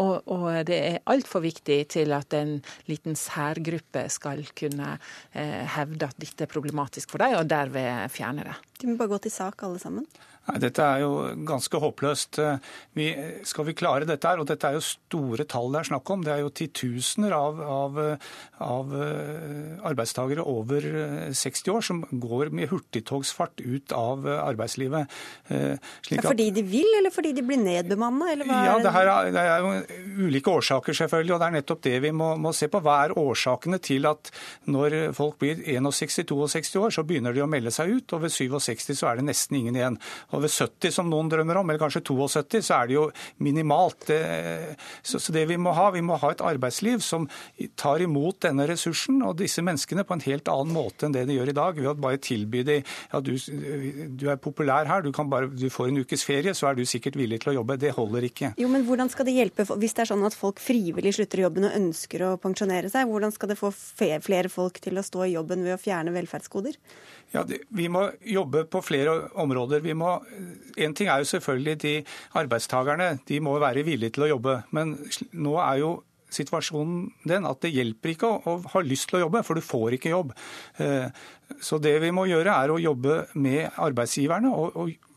[0.00, 2.58] Og, og det er altfor viktig til at en en
[2.88, 4.94] liten særgruppe skal kunne
[5.32, 8.56] eh, hevde at dette er problematisk for dem, og derved fjerne det.
[8.78, 10.06] De må bare gå til sak alle sammen?
[10.48, 11.10] Nei, Dette er jo
[11.46, 12.38] ganske håpløst.
[12.96, 13.08] Vi,
[13.46, 16.22] skal vi klare dette her, og dette er jo store tall det er snakk om,
[16.24, 17.98] det er jo titusener av, av,
[18.64, 20.86] av eh, arbeidstakere over
[21.36, 25.18] 60 eh, år som går med hurtigtogsfart ut av arbeidslivet.
[25.52, 28.32] Eh, slik at, fordi de vil, eller fordi de blir nedbemanna?
[28.48, 31.96] Ja, det, her er, det er jo ulike årsaker, selvfølgelig, og det er nettopp det
[32.06, 32.80] vi må, må se på.
[32.84, 34.32] Hva er årsakene til at
[34.70, 38.67] når folk blir 61-62 år, så begynner de å melde seg ut, og ved 67
[38.76, 39.98] så er det nesten ingen igjen.
[40.36, 43.06] Og ved 70, som noen drømmer om, eller kanskje 72, så er det jo
[43.44, 44.10] minimalt.
[45.02, 47.28] Så det vi må ha, vi må ha et arbeidsliv som
[47.80, 51.38] tar imot denne ressursen og disse menneskene på en helt annen måte enn det de
[51.38, 51.78] gjør i dag.
[51.78, 55.92] Ved å bare tilby dem ja, du, du, er populær her, du, bare, du får
[55.92, 57.78] en ukes ferie, så er du sikkert villig til å jobbe.
[57.80, 58.52] Det holder ikke.
[58.60, 61.46] Jo, men hvordan skal det hjelpe hvis det er sånn at folk frivillig slutter i
[61.46, 63.08] jobben og ønsker å pensjonere seg?
[63.10, 66.78] Hvordan skal det få flere folk til å stå i jobben ved å fjerne velferdsgoder?
[67.34, 69.82] Ja, Vi må jobbe på flere områder.
[69.84, 70.14] Vi må,
[70.76, 71.94] en ting er jo selvfølgelig de
[72.40, 73.18] arbeidstakerne.
[73.28, 74.62] De må være villige til å jobbe.
[74.72, 74.96] Men
[75.32, 75.90] nå er jo
[76.32, 79.64] situasjonen den at det hjelper ikke å, å ha lyst til å jobbe, for du
[79.64, 80.32] får ikke jobb.
[80.82, 81.08] Eh,
[81.64, 85.07] så det vi må gjøre, er å jobbe med arbeidsgiverne og, og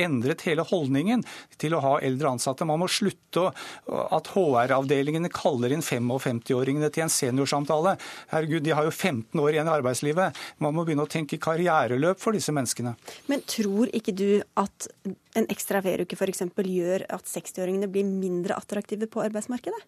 [0.00, 1.24] endret hele holdningen
[1.60, 2.66] til å ha eldre ansatte.
[2.68, 3.50] Man må slutte
[3.88, 7.96] at HR-avdelingene kaller inn 55-åringene til en seniorsamtale.
[8.32, 10.40] Herregud, de har jo 15 år igjen i arbeidslivet.
[10.64, 12.94] Man må begynne å tenke karriereløp for disse menneskene.
[13.30, 14.28] Men tror ikke du
[14.60, 14.88] at
[15.34, 16.46] en ekstra ferieuke f.eks.
[16.54, 19.82] gjør at 60-åringene blir mindre attraktive på arbeidsmarkedet?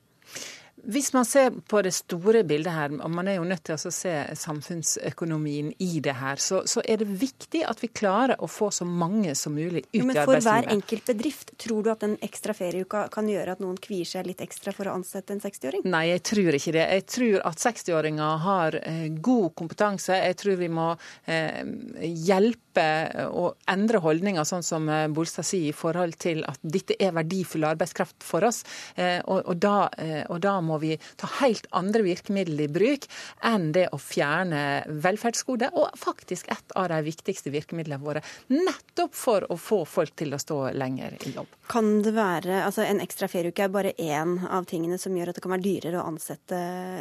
[0.85, 3.93] Hvis man ser på det store bildet her, og man er jo nødt til å
[3.95, 8.69] se samfunnsøkonomien i det her, så, så, er det viktig at vi klarer å få
[8.75, 10.13] så mange som mulig ut i arbeidslivet.
[10.13, 13.81] Men for hver enkelt bedrift, tror du at en ekstra ferieuka kan gjøre at noen
[13.83, 15.87] kvier seg litt ekstra for å ansette en 60-åring?
[15.89, 16.85] Nei, jeg tror ikke det.
[16.99, 20.21] Jeg tror at 60-åringer har eh, god kompetanse.
[20.21, 20.93] Jeg tror vi må
[21.25, 21.65] eh,
[22.05, 27.15] hjelpe og endre holdninger, sånn som eh, Bolstad sier, i forhold til at dette er
[27.17, 28.63] verdifull arbeidskraft for oss.
[28.95, 33.09] Eh, og, og, da, eh, og da må vi ta helt andre virkemidler i bruk
[33.47, 34.63] enn det å fjerne
[35.05, 38.25] velferdsgoder, og faktisk et av de viktigste virkemidlene våre.
[38.53, 41.53] Nettopp for å få folk til å stå lenger i jobb.
[41.71, 45.39] Kan det være, altså En ekstra ferieuke er bare én av tingene som gjør at
[45.39, 46.59] det kan være dyrere å ansette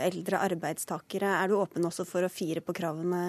[0.08, 1.36] eldre arbeidstakere.
[1.44, 3.22] Er du åpen også for å fire på kravene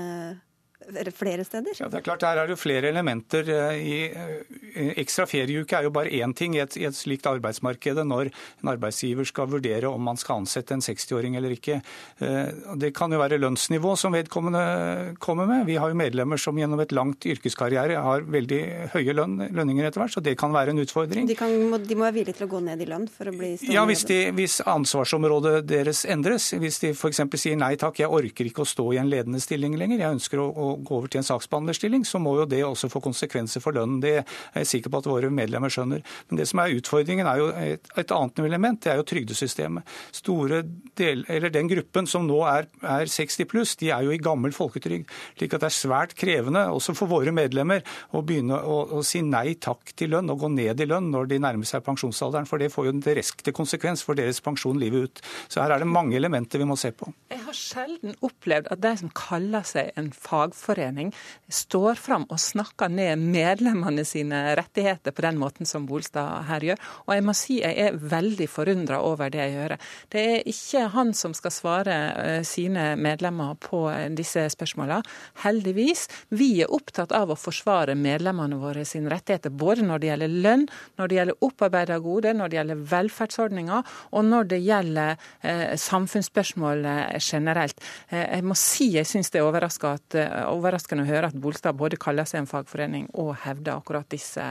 [1.17, 1.75] flere steder?
[1.81, 3.49] Ja, det er klart, Her er det flere elementer.
[3.49, 7.27] Eh, I, eh, ekstra ferieuke er jo bare én ting i et, i et, slikt
[7.27, 8.31] arbeidsmarked når
[8.63, 11.81] en arbeidsgiver skal vurdere om man skal ansette en 60-åring eller ikke.
[12.21, 15.67] Eh, det kan jo være lønnsnivå som vedkommende kommer med.
[15.67, 20.03] Vi har jo medlemmer som gjennom et langt yrkeskarriere har veldig høye lønn, lønninger etter
[20.03, 21.27] hvert, så det kan være en utfordring.
[21.27, 23.55] De, kan, de, må være villige til å gå ned i lønn for å bli
[23.57, 23.75] stående?
[23.75, 26.53] Ja, hvis, de, hvis ansvarsområdet deres endres.
[26.57, 27.23] Hvis de f.eks.
[27.41, 30.43] sier nei takk, jeg orker ikke å stå i en ledende stilling lenger, jeg ønsker
[30.43, 33.77] å, å gå over til en saksbehandlerstilling, så må jo det også få konsekvenser for
[33.77, 34.01] lønnen.
[34.03, 36.05] Det er jeg sikker på at våre medlemmer skjønner.
[36.29, 38.81] Men det som er utfordringen, er jo et, et annet element.
[38.83, 39.97] Det er jo trygdesystemet.
[40.17, 40.63] Store
[40.99, 44.55] del, eller Den gruppen som nå er, er 60 pluss, de er jo i gammel
[44.57, 45.09] folketrygd.
[45.39, 47.85] slik at det er svært krevende også for våre medlemmer
[48.17, 51.31] å begynne å, å si nei takk til lønn og gå ned i lønn når
[51.31, 52.49] de nærmer seg pensjonsalderen.
[52.49, 55.25] For det får jo en direkte konsekvens for deres pensjon livet ut.
[55.49, 57.11] Så her er det mange elementer vi må se på.
[57.33, 61.13] Jeg har sjelden opplevd at de som kaller seg en fagforening, fagforening
[61.49, 66.81] står fram og snakker ned medlemmene sine rettigheter på den måten som Bolstad her gjør.
[67.07, 69.77] Og jeg må si jeg er veldig forundra over det jeg gjør.
[70.13, 75.03] Det er ikke han som skal svare eh, sine medlemmer på eh, disse spørsmålene.
[75.45, 76.07] Heldigvis.
[76.29, 80.67] Vi er opptatt av å forsvare medlemmene våre sine rettigheter, både når det gjelder lønn,
[80.99, 86.85] når det gjelder opparbeida gode, når det gjelder velferdsordninger, og når det gjelder eh, samfunnsspørsmål
[87.21, 87.81] generelt.
[88.11, 90.17] Jeg må si jeg syns det er overraska at,
[90.53, 94.45] overraskende å høre at Bolstad både kaller seg en fagforening og hevder akkurat disse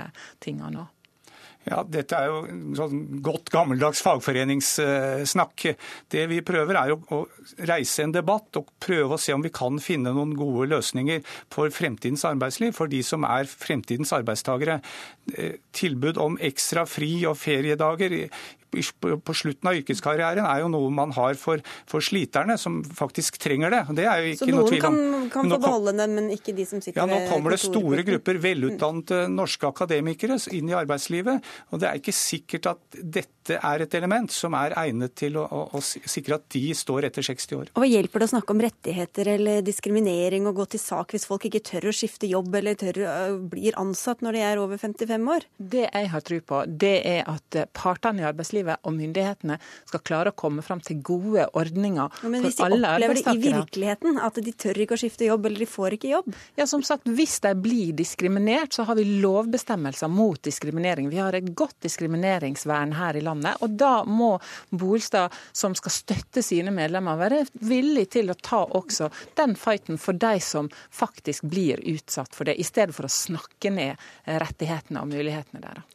[0.43, 0.89] tingene nå.
[1.65, 5.63] Ja, Dette er jo sånn godt gammeldags fagforeningssnakk.
[6.13, 7.21] Det vi prøver er å
[7.65, 11.73] reise en debatt og prøve å se om vi kan finne noen gode løsninger for
[11.73, 14.77] fremtidens arbeidsliv, for de som er fremtidens arbeidstagere.
[15.34, 18.13] Eh, tilbud om ekstra fri og feriedager
[18.75, 23.73] på slutten av yrkeskarrieren er jo noe man har for, for sliterne, som faktisk trenger
[23.73, 23.81] det.
[23.99, 24.97] Det er jo ikke noe tvil om.
[24.97, 27.55] Så noen kan, kan få beholde den, men ikke de som sitter Ja, Nå kommer
[27.55, 31.55] det store grupper velutdannede norske akademikere inn i arbeidslivet.
[31.71, 35.45] og Det er ikke sikkert at dette er et element som er egnet til å,
[35.45, 37.71] å, å sikre at de står etter 60 år.
[37.75, 41.27] Og Hva hjelper det å snakke om rettigheter eller diskriminering og gå til sak hvis
[41.29, 43.01] folk ikke tør å skifte jobb eller tør,
[43.51, 45.47] blir ansatt når de er over 55 år?
[45.58, 50.34] Det jeg har tro på, det er at partene i arbeidslivet og myndighetene skal klare
[50.34, 52.31] å komme fram til gode ordninger for alle arbeidstakere.
[52.34, 55.65] Men hvis de opplever det i virkeligheten, at de tør ikke å skifte jobb eller
[55.65, 56.31] de får ikke jobb?
[56.60, 61.10] Ja, som sagt, Hvis de blir diskriminert, så har vi lovbestemmelser mot diskriminering.
[61.10, 63.34] Vi har et godt diskrimineringsvern her i landet.
[63.43, 64.35] Og Da må
[64.71, 70.17] Bolstad, som skal støtte sine medlemmer, være villig til å ta også den fighten for
[70.17, 75.11] de som faktisk blir utsatt for det, i stedet for å snakke ned rettighetene og
[75.11, 75.91] mulighetene deres.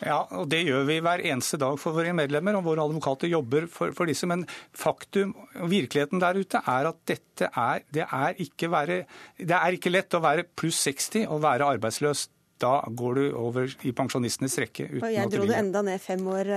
[0.00, 3.66] Ja, og Det gjør vi hver eneste dag for våre medlemmer, og våre advokater jobber
[3.68, 4.28] for, for disse.
[4.28, 9.02] Men faktum og virkeligheten der ute er at dette er, det er, ikke være,
[9.36, 12.28] det er ikke lett å være pluss 60 og være arbeidsløs.
[12.60, 14.88] Da går du over i pensjonistenes rekke.
[15.00, 16.50] og jeg dro det enda ned fem år.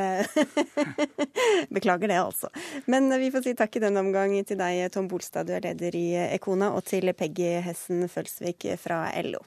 [1.78, 2.52] Beklager det, altså.
[2.92, 5.96] Men vi får si takk i denne omgang til deg, Tom Bolstad, du er leder
[5.96, 9.46] i Ekona, og til Peggy Hessen Følsvik fra LO.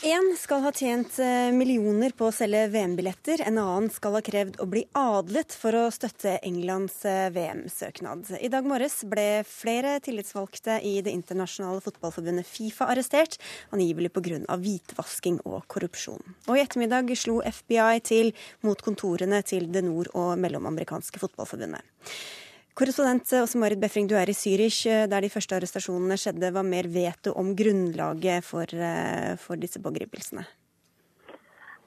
[0.00, 3.42] En skal ha tjent eh, millioner på å selge VM-billetter.
[3.44, 8.30] En annen skal ha krevd å bli adlet for å støtte Englands eh, VM-søknad.
[8.40, 13.36] I dag morges ble flere tillitsvalgte i det internasjonale fotballforbundet Fifa arrestert,
[13.76, 14.40] angivelig pga.
[14.48, 16.24] hvitvasking og korrupsjon.
[16.48, 18.32] Og i ettermiddag slo FBI til
[18.64, 21.84] mot kontorene til det nord- og mellomamerikanske fotballforbundet.
[22.78, 26.52] Korrespondent Åse Marit Befring, du er i Zürich, eh, der de første arrestasjonene skjedde.
[26.54, 30.46] Hva mer vet du om grunnlaget for, eh, for disse pågripelsene?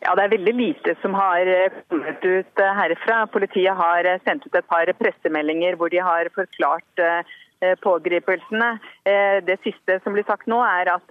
[0.04, 3.32] Ja, Det er veldig lite som har eh, kommet ut herfra.
[3.32, 7.24] Politiet har sendt ut et par pressemeldinger hvor de har forklart
[7.80, 8.78] pågripelsene.
[9.48, 11.08] Det siste som blir sagt nå, er at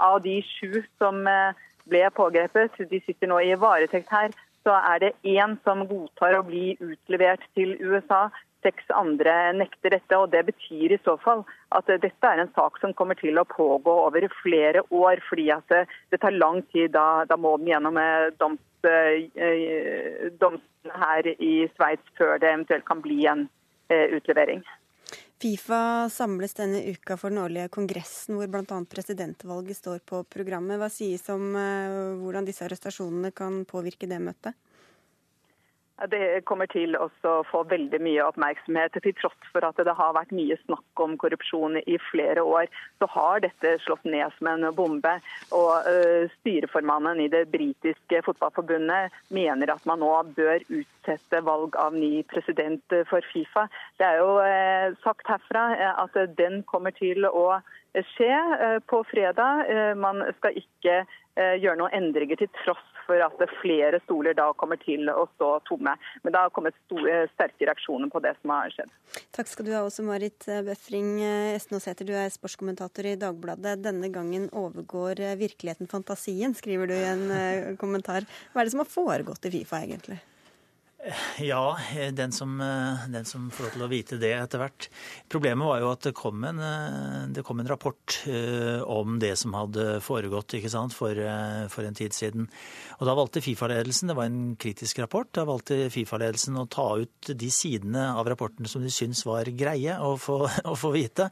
[0.00, 1.20] av de sju som
[1.84, 4.30] ble pågrepet, de sitter nå i varetekt her,
[4.64, 8.30] så er det én som godtar å bli utlevert til USA
[8.64, 10.18] seks andre nekter dette.
[10.18, 11.44] og Det betyr i så fall
[11.76, 15.22] at dette er en sak som kommer til å pågå over flere år.
[15.28, 16.92] fordi at det, det tar lang tid.
[16.96, 19.28] Da, da må den gjennom eh, doms, eh,
[20.96, 23.48] her i Sveits før det eventuelt kan bli en
[23.90, 24.64] eh, utlevering.
[25.36, 28.78] Fifa samles denne uka for den årlige kongressen hvor bl.a.
[28.88, 30.78] presidentvalget står på programmet.
[30.80, 34.56] Hva sies om hvordan disse arrestasjonene kan påvirke det møtet?
[35.96, 37.08] Det kommer til å
[37.48, 38.98] få veldig mye oppmerksomhet.
[39.00, 42.66] Til tross for at det har vært mye snakk om korrupsjon i flere år,
[43.00, 45.14] så har dette slått ned som en bombe.
[45.56, 51.96] Og uh, Styreformannen i det britiske fotballforbundet mener at man nå bør utsette valg av
[51.96, 53.64] ny president for Fifa.
[53.96, 55.70] Det er jo uh, sagt herfra
[56.04, 57.46] at den kommer til å
[58.12, 58.34] skje
[58.84, 59.64] på fredag.
[59.96, 60.98] Man skal ikke
[61.36, 65.96] gjøre noen endringer til tross for at flere stoler da kommer til å stå tomme.
[66.24, 68.92] Men det har kommet store, sterke reaksjoner på det som har skjedd.
[69.36, 71.20] Takk skal du ha også, Marit Befring
[71.54, 72.08] Esnåsæter.
[72.08, 73.78] Du er sportskommentator i Dagbladet.
[73.84, 78.26] Denne gangen overgår virkeligheten fantasien, skriver du i en eh, kommentar.
[78.52, 80.20] Hva er det som har foregått i Fifa, egentlig?
[81.38, 81.78] Ja,
[82.12, 82.58] den som,
[83.08, 84.88] den som, får lov til å vite det etter hvert.
[85.30, 86.58] Problemet var jo at det kom en,
[87.30, 90.56] det kom en rapport eh, om det som hadde foregått
[90.96, 92.48] for, eh, for, en tid siden.
[92.98, 97.30] Og Da valgte Fifa-ledelsen, det var en kritisk rapport, da valgte Fifa-ledelsen å ta ut
[97.30, 100.42] de sidene av rapporten som de syntes var greie å få,
[100.72, 101.30] å få vite.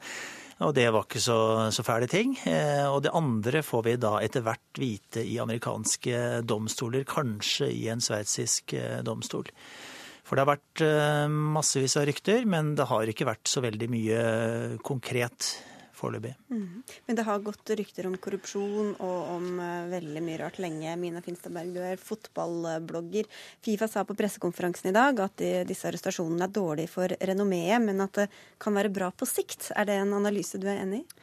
[0.63, 1.37] Og det var ikke så,
[1.75, 2.37] så fæle ting.
[2.47, 7.89] Eh, og det andre får vi da etter hvert vite i amerikanske domstoler, kanskje i
[7.91, 9.51] en sveitsisk eh, domstol.
[10.25, 13.89] For det har vært eh, massevis av rykter, men det har ikke vært så veldig
[13.91, 14.21] mye
[14.87, 15.51] konkret
[15.95, 16.33] foreløpig.
[16.51, 16.83] Mm.
[17.07, 20.97] Men det har gått rykter om korrupsjon og om uh, veldig mye rart lenge.
[21.01, 23.31] Mina Finstadberg, du er fotballblogger.
[23.65, 28.21] Fifa sa på pressekonferansen i dag at disse arrestasjonene er dårlige for renommeet, men at
[28.21, 28.29] det
[28.61, 29.71] kan være bra på sikt.
[29.75, 31.19] Er det en analyse du er enig i?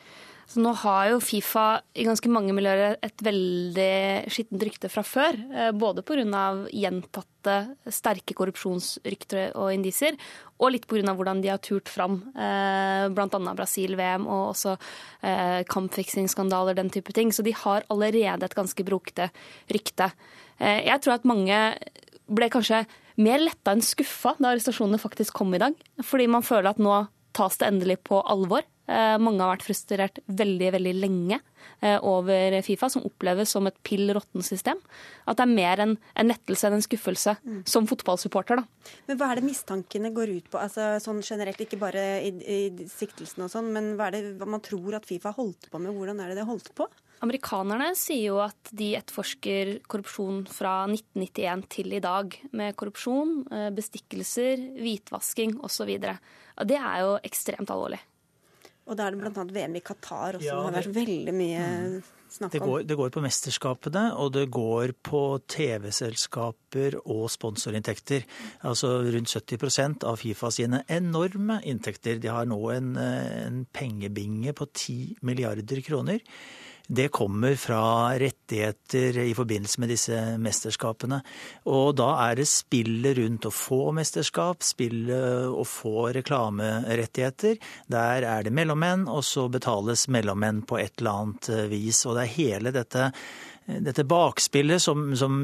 [0.52, 5.38] Så nå har jo Fifa i ganske mange miljøer et veldig skittent rykte fra før.
[5.48, 6.42] Eh, både pga.
[6.68, 7.54] gjentatte
[7.88, 10.18] sterke korrupsjonsrykter og indisier,
[10.60, 11.14] og litt pga.
[11.16, 12.20] hvordan de har turt fram.
[12.36, 13.54] Eh, Bl.a.
[13.56, 14.76] Brasil-VM og også
[15.22, 17.32] eh, kampfiksingsskandaler, den type ting.
[17.32, 19.30] Så de har allerede et ganske brokete
[19.72, 20.12] rykte.
[20.60, 21.56] Jeg tror at mange
[22.28, 22.84] ble kanskje
[23.16, 25.72] mer letta enn skuffa da arrestasjonene faktisk kom i dag.
[26.04, 28.62] Fordi man føler at nå tas det endelig på alvor.
[28.90, 31.38] Eh, mange har vært frustrert veldig veldig lenge
[31.80, 34.80] eh, over Fifa, som oppleves som et pill råttent system.
[35.30, 37.62] At det er mer en, en lettelse enn en skuffelse mm.
[37.70, 38.58] som fotballsupporter.
[38.58, 38.92] da.
[39.06, 40.58] Men Hva er det mistankene går ut på?
[40.58, 44.50] Altså, sånn generelt, Ikke bare i, i siktelsen og sånn, men hva er det hva
[44.50, 45.94] man tror at Fifa holdt på med?
[45.94, 46.90] Hvordan er det det holdt på?
[47.22, 52.34] Amerikanerne sier jo at de etterforsker korrupsjon fra 1991 til i dag.
[52.50, 55.92] Med korrupsjon, eh, bestikkelser, hvitvasking osv.
[56.02, 58.02] Det er jo ekstremt alvorlig.
[58.90, 59.44] Og da er det bl.a.
[59.56, 61.92] VM i Qatar også, ja, det har vært veldig mye mm.
[62.34, 62.54] snakk om.
[62.54, 65.22] Det går, det går på mesterskapene, og det går på
[65.54, 68.26] TV-selskaper og sponsorinntekter.
[68.66, 72.18] Altså rundt 70% av Fifa sine enorme inntekter.
[72.22, 76.26] De har nå en, en pengebinge på 10 milliarder kroner
[76.86, 81.20] det kommer fra rettigheter i forbindelse med disse mesterskapene.
[81.70, 87.60] Og da er det spillet rundt å få mesterskap, spillet å få reklamerettigheter.
[87.92, 92.04] Der er det mellommenn, og så betales mellommenn på et eller annet vis.
[92.06, 93.10] Og det er hele dette
[93.66, 95.36] dette bakspillet som, som,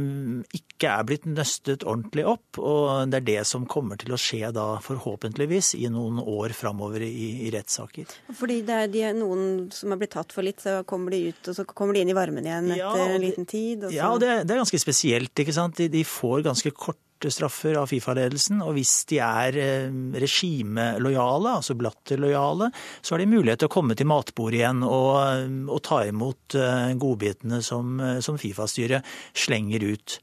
[0.54, 2.58] ikke er blitt nøstet ordentlig opp.
[2.58, 7.04] Og det er det som kommer til å skje da, forhåpentligvis, i noen år framover
[7.06, 8.10] i, i rettssaker.
[8.38, 11.42] Fordi det er de, noen som har blitt tatt for litt, så kommer de ut,
[11.50, 13.88] og så kommer de inn i varmen igjen etter ja, en liten tid?
[13.88, 15.34] Og ja, og det, det, er ganske spesielt.
[15.34, 15.78] ikke sant?
[15.78, 18.62] De, de får ganske kort straffer av Fifa-ledelsen.
[18.64, 23.98] Og hvis de er eh, regimelojale, altså Blatter-lojale, så har de mulighet til å komme
[23.98, 30.20] til matbordet igjen og, eh, og ta imot eh, godbitene som, som Fifa-styret slenger ut.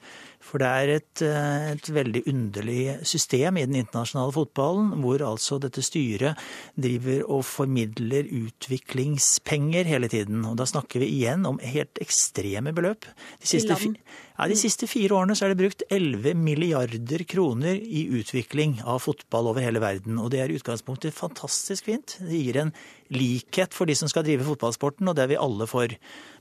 [0.56, 1.22] For det er et,
[1.76, 6.40] et, veldig underlig system i den internasjonale fotballen, hvor altså dette styret
[6.80, 10.46] driver og formidler utviklingspenger hele tiden.
[10.48, 13.04] Og da snakker vi igjen om helt ekstreme beløp.
[13.44, 18.08] De siste, ja, De siste fire årene så er det brukt 11 milliarder kroner i
[18.16, 20.24] utvikling av fotball over hele verden.
[20.24, 22.16] Og det er i utgangspunktet fantastisk fint.
[22.24, 22.72] Det gir en
[23.14, 25.92] likhet for de som skal drive fotballsporten, og det er vi alle for.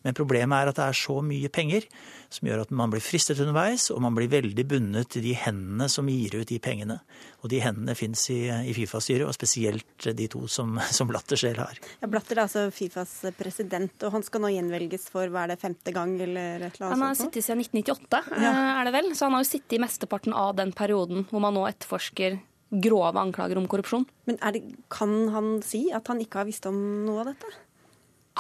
[0.05, 1.87] Men problemet er at det er så mye penger
[2.33, 5.89] som gjør at man blir fristet underveis, og man blir veldig bundet til de hendene
[5.93, 6.99] som gir ut de pengene.
[7.45, 11.63] Og de hendene fins i, i Fifa-styret, og spesielt de to som, som Blatter selv
[11.65, 11.81] har.
[12.03, 15.61] Ja, Blatter er altså Fifas president, og han skal nå gjenvelges for hva er det,
[15.63, 16.97] femte gang eller et eller annet?
[16.97, 18.55] Han har sittet siden 1998, ja.
[18.55, 19.13] Eh, er det vel.
[19.15, 22.41] Så han har jo sittet i mesteparten av den perioden hvor man nå etterforsker
[22.83, 24.07] grove anklager om korrupsjon.
[24.29, 27.53] Men det, kan han si at han ikke har visst om noe av dette?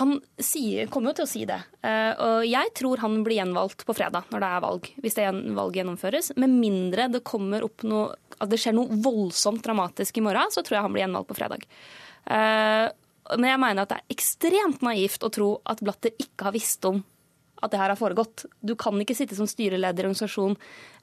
[0.00, 1.60] Han sier, kommer jo til å si det.
[1.86, 4.88] Eh, og jeg tror han blir gjenvalgt på fredag, når det er valg.
[5.04, 6.32] Hvis det valget gjennomføres.
[6.42, 10.64] Med mindre det kommer opp noe at det skjer noe voldsomt dramatisk i morgen, så
[10.66, 11.66] tror jeg han blir gjenvalgt på fredag.
[12.26, 12.88] Eh,
[13.38, 16.84] men jeg mener at det er ekstremt naivt å tro at Blatter ikke har visst
[16.90, 16.98] om
[17.64, 18.46] at det her har foregått.
[18.60, 20.56] Du kan ikke sitte som styreleder i organisasjon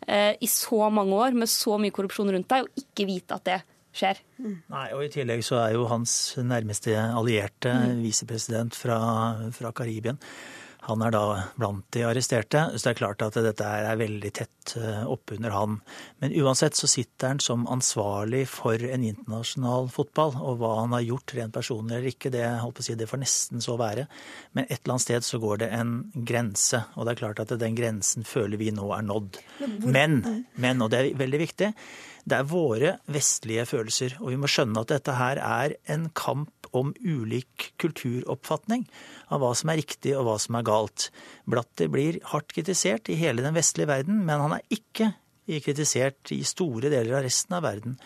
[0.08, 3.48] eh, i så mange år med så mye korrupsjon rundt deg og ikke vite at
[3.50, 3.60] det
[3.92, 4.22] skjer.
[4.40, 4.56] Mm.
[4.72, 8.02] Nei, og I tillegg så er jo hans nærmeste allierte mm.
[8.06, 9.00] visepresident fra,
[9.56, 10.20] fra Karibien
[10.88, 11.24] han er da
[11.62, 15.78] blant de arresterte, så det er klart at dette er veldig tett eh, oppunder han.
[16.24, 21.06] Men uansett så sitter han som ansvarlig for en internasjonal fotball, og hva han har
[21.06, 24.08] gjort rent personlig eller ikke, det, holdt på å si, det får nesten så være.
[24.58, 27.54] Men et eller annet sted så går det en grense, og det er klart at
[27.62, 29.38] den grensen føler vi nå er nådd.
[29.86, 30.24] Men,
[30.58, 31.76] men og det er veldig viktig,
[32.30, 36.70] det er våre vestlige følelser, og vi må skjønne at dette her er en kamp
[36.78, 38.86] om ulik kulturoppfatning
[39.34, 41.10] av hva som er riktig og hva som er galt.
[41.50, 45.12] Blatter blir hardt kritisert i hele den vestlige verden, men han er ikke
[45.52, 47.98] kritisert i store deler av resten av verden.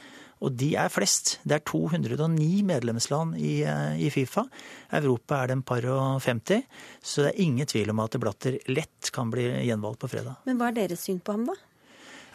[0.44, 1.38] Og de er flest.
[1.48, 4.44] Det er 209 medlemsland i, eh, i Fifa.
[4.92, 6.66] Europa er det en par og 50,
[7.02, 10.36] så det er ingen tvil om at Blatter lett kan bli gjenvalgt på fredag.
[10.46, 11.56] Men hva er deres syn på ham, da?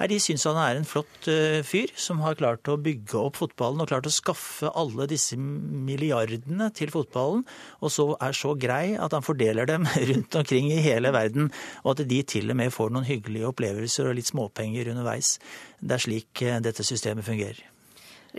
[0.09, 3.83] De syns han er en flott eh, fyr som har klart å bygge opp fotballen
[3.83, 7.43] og klart å skaffe alle disse milliardene til fotballen,
[7.85, 11.51] og så er så grei at han fordeler dem rundt omkring i hele verden,
[11.85, 15.37] og at de til og med får noen hyggelige opplevelser og litt småpenger underveis.
[15.81, 17.61] Det er slik eh, dette systemet fungerer.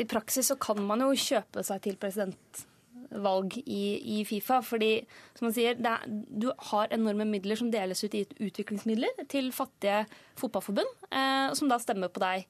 [0.01, 2.65] I praksis så kan man jo kjøpe seg til president
[3.11, 3.83] valg i,
[4.19, 4.61] i Fifa.
[4.63, 5.05] fordi
[5.37, 10.05] som man sier, er, du har enorme midler som deles ut i utviklingsmidler til fattige
[10.39, 12.47] fotballforbund, eh, som da stemmer på deg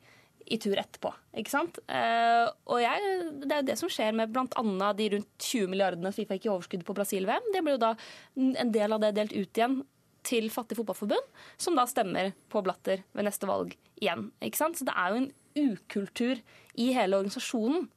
[0.51, 1.13] i tur etterpå.
[1.37, 1.79] ikke sant?
[1.87, 4.93] Eh, og jeg, Det er jo det som skjer med bl.a.
[4.97, 7.51] de rundt 20 milliardene Fifa gikk i overskudd på Brasil-VM.
[7.53, 7.95] Det blir jo da
[8.35, 9.81] en del av det delt ut igjen
[10.27, 14.29] til fattige fotballforbund, som da stemmer på Blatter ved neste valg igjen.
[14.41, 14.77] ikke sant?
[14.77, 15.31] Så det er jo en
[15.71, 16.41] ukultur
[16.77, 17.89] i hele organisasjonen.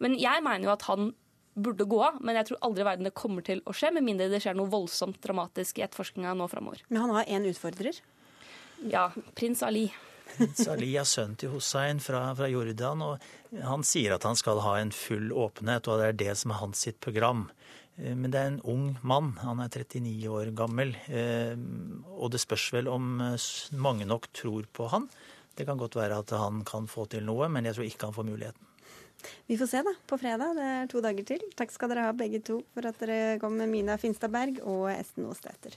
[0.00, 1.10] Men jeg mener jo at han
[1.54, 4.06] burde gå av, men jeg tror aldri i verden det kommer til å skje, med
[4.06, 6.84] mindre det skjer noe voldsomt dramatisk i etterforskninga nå framover.
[6.88, 7.98] Men han har én utfordrer?
[8.90, 9.88] Ja, prins Ali.
[10.30, 14.62] Prins Ali er sønnen til Hussein fra, fra, Jordan, og han sier at han skal
[14.64, 17.48] ha en full åpenhet, og det er det som er hans sitt program.
[17.98, 19.34] Eh, men det er en ung mann.
[19.42, 20.94] Han er 39 år gammel.
[21.10, 21.58] Eh,
[22.14, 23.12] og det spørs vel om
[23.74, 25.10] mange nok tror på han.
[25.58, 28.16] Det kan godt være at han kan få til noe, men jeg tror ikke han
[28.16, 28.69] får muligheten.
[29.46, 30.56] Vi får se da, på fredag.
[30.56, 31.46] Det er to dager til.
[31.58, 35.28] Takk skal dere ha begge to for at dere kom med Mina Finstadberg og Esten
[35.30, 35.76] Osteter.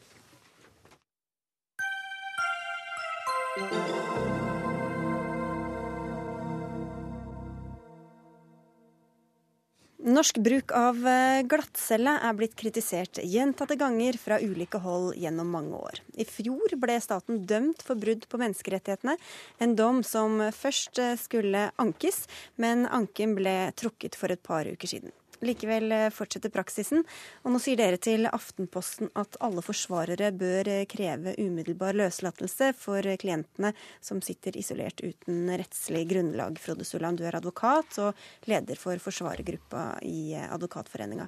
[10.04, 15.80] Norsk bruk av eh, glattcelle er blitt kritisert gjentatte ganger fra ulike hold gjennom mange
[15.80, 16.02] år.
[16.20, 19.16] I fjor ble staten dømt for brudd på menneskerettighetene,
[19.64, 22.26] en dom som først eh, skulle ankes,
[22.60, 25.16] men anken ble trukket for et par uker siden.
[25.42, 27.04] Likevel eh, fortsetter praksisen,
[27.44, 33.08] og nå sier dere til Aftenposten at alle forsvarere bør eh, kreve umiddelbar løslatelse for
[33.20, 33.74] klientene
[34.04, 36.60] som sitter isolert uten rettslig grunnlag.
[36.62, 41.28] Frode Sulland, du er advokat og leder for forsvarergruppa i eh, Advokatforeninga.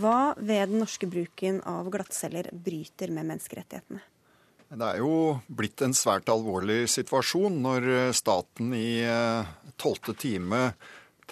[0.00, 4.02] Hva ved den norske bruken av glattceller bryter med menneskerettighetene?
[4.72, 9.04] Det er jo blitt en svært alvorlig situasjon når staten i
[9.76, 10.62] tolvte time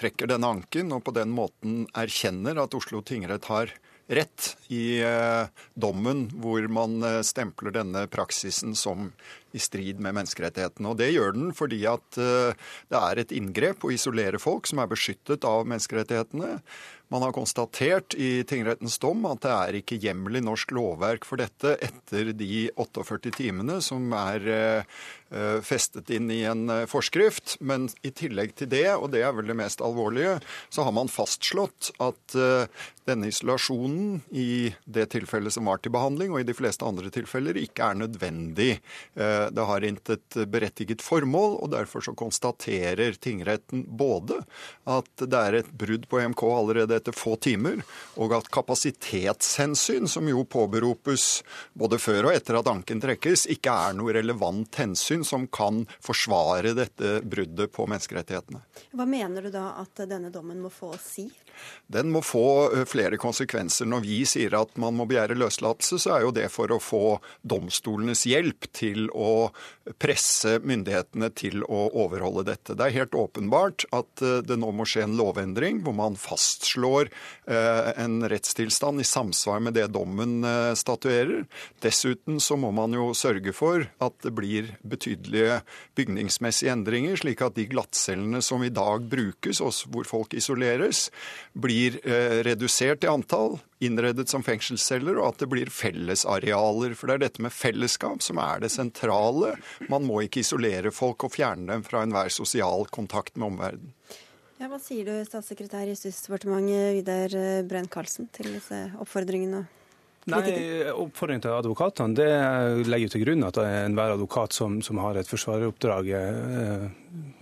[0.01, 3.74] trekker denne anken, og på den måten erkjenner at Oslo tingrett har
[4.11, 5.46] rett i eh,
[5.78, 9.12] dommen hvor man eh, stempler denne praksisen som
[9.55, 10.90] i strid med menneskerettighetene.
[10.90, 12.57] Og Det gjør den fordi at eh,
[12.90, 16.59] det er et inngrep å isolere folk som er beskyttet av menneskerettighetene.
[17.11, 21.42] Man har konstatert i tingrettens dom at det er ikke hjemmel i norsk lovverk for
[21.42, 24.46] dette etter de 48 timene som er
[25.62, 27.57] festet inn i en eh, forskrift.
[27.61, 31.11] Men i tillegg til det, og det er vel det mest alvorlige, så har man
[31.12, 32.66] fastslått at eh,
[33.09, 37.59] denne isolasjonen i det tilfellet som var til behandling, og i de fleste andre tilfeller,
[37.59, 38.68] ikke er nødvendig.
[39.16, 44.39] Det har intet berettiget formål, og derfor så konstaterer tingretten både
[44.87, 47.83] at det er et brudd på EMK allerede etter få timer,
[48.20, 51.26] og at kapasitetshensyn, som jo påberopes
[51.74, 56.75] både før og etter at anken trekkes, ikke er noe relevant hensyn som kan forsvare
[56.77, 58.62] dette bruddet på menneskerettighetene.
[58.97, 61.29] Hva mener du da at denne dommen må få å si?
[61.90, 63.88] Den må få flere konsekvenser.
[63.90, 67.04] Når vi sier at man må begjære løslatelse, så er jo det for å få
[67.42, 69.50] domstolenes hjelp til å
[69.98, 72.76] presse myndighetene til å overholde dette.
[72.78, 77.11] Det er helt åpenbart at det nå må skje en lovendring hvor man fastslår
[77.50, 81.44] eh, en rettstilstand i samsvar med det dommen eh, statuerer.
[81.82, 85.61] Dessuten så må man jo sørge for at det blir betydelige
[85.98, 91.08] bygningsmessige endringer, slik at de glattcellene som i dag brukes, og hvor folk isoleres,
[91.53, 96.94] blir eh, redusert i antall, innredet som fengselsceller, og at det blir fellesarealer.
[96.98, 99.57] For det er dette med fellesskap som er det sentrale.
[99.90, 103.96] Man må ikke isolere folk og fjerne dem fra enhver sosial kontakt med omverdenen.
[104.61, 109.64] Ja, hva sier du, statssekretær i Justisdepartementet Vidar eh, Brein Karlsen, til disse oppfordringene?
[110.28, 110.51] Nei,
[110.92, 116.11] Oppfordringen til advokatene det legger til grunn at enhver advokat som, som har et forsvareroppdrag,
[116.12, 116.84] eh,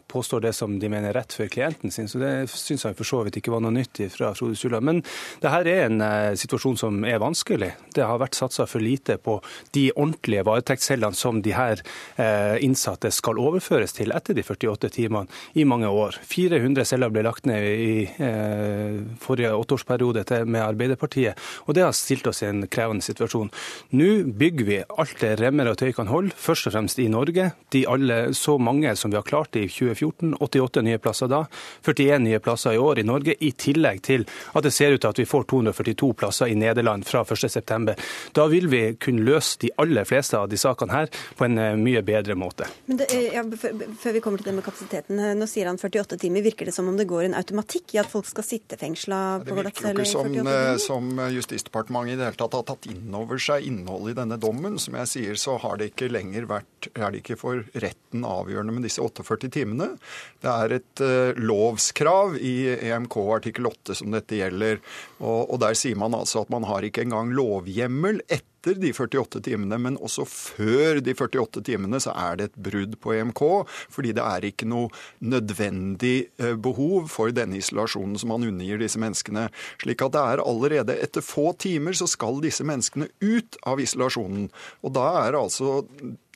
[0.09, 2.09] påstår det som de mener er rett for klienten sin.
[2.09, 4.81] Så det syns jeg for så vidt ikke var noe nytt fra Frode Sula.
[4.85, 5.03] Men
[5.43, 7.71] det her er en eh, situasjon som er vanskelig.
[7.95, 9.39] Det har vært satsa for lite på
[9.77, 11.83] de ordentlige varetektscellene som de her
[12.17, 15.29] eh, innsatte skal overføres til etter de 48 timene
[15.59, 16.17] i mange år.
[16.29, 22.27] 400 celler ble lagt ned i eh, forrige åtteårsperiode med Arbeiderpartiet, og det har stilt
[22.31, 23.53] oss i en krevende situasjon.
[23.99, 27.51] Nå bygger vi alt det remmer og tøy kan holde, først og fremst i Norge.
[27.75, 30.37] De alle, så mange som vi har klart i 2014 2014.
[30.41, 31.45] 88 nye plasser da.
[31.87, 35.11] 41 nye plasser i år i Norge, i tillegg til at det ser ut til
[35.11, 37.95] at vi får 242 plasser i Nederland fra 1.9.
[38.37, 41.77] Da vil vi kunne løse de aller fleste av de sakene her på en eh,
[41.79, 42.69] mye bedre måte.
[42.87, 45.19] Men det, ja, Før vi kommer til det med kapasiteten.
[45.19, 46.45] Eh, nå sier han 48 timer.
[46.47, 49.59] Virker det som om det går en automatikk i at folk skal sitte fengsla på
[49.59, 50.05] glattcelle 48 timer?
[50.05, 53.67] Det virker jo ikke som Justisdepartementet i det hele tatt har tatt inn over seg
[53.69, 54.79] innholdet i denne dommen.
[54.83, 58.75] Som jeg sier, så har det ikke lenger vært, er det ikke for retten avgjørende
[58.77, 59.88] med disse 48 timene.
[60.39, 62.55] Det er et uh, lovskrav i
[62.89, 64.79] EMK artikkel 8 som dette gjelder.
[65.19, 69.41] Og, og, der sier man altså at man har ikke engang lovhjemmel etter de 48
[69.47, 73.43] timene, men også før de 48 timene så er det et brudd på EMK,
[73.95, 79.01] fordi det er ikke noe nødvendig uh, behov for denne isolasjonen som man undergir disse
[79.03, 79.49] menneskene.
[79.83, 84.49] Slik at det er allerede etter få timer så skal disse menneskene ut av isolasjonen.
[84.87, 85.81] Og da er altså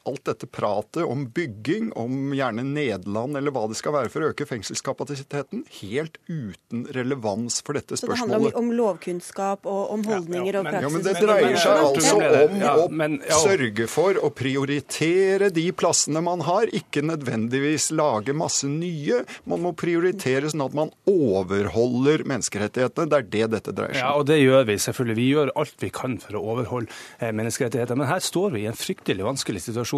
[0.08, 4.30] alt dette pratet om bygging, om gjerne Nederland eller hva det skal være for å
[4.32, 8.18] øke fengselskapasiteten, helt uten relevans for dette spørsmålet.
[8.18, 10.82] Så det handler om, om lovkunnskap og om holdninger og praksis?
[10.82, 13.38] Ja, men Det dreier seg altså om Ja, å men- ja.
[13.44, 19.22] sørge for å prioritere de plassene man har, ikke nødvendigvis lage masse nye.
[19.46, 23.08] Man må prioritere sånn at man overholder menneskerettighetene.
[23.10, 24.08] Det er det dette dreier seg om.
[24.08, 25.16] Ja, og det gjør vi selvfølgelig.
[25.18, 26.88] Vi gjør alt vi kan for å overholde
[27.20, 27.96] menneskerettighetene, menneskerettigheter.
[27.98, 29.91] Men her står vi i en fryktelig vanskelig situasjon.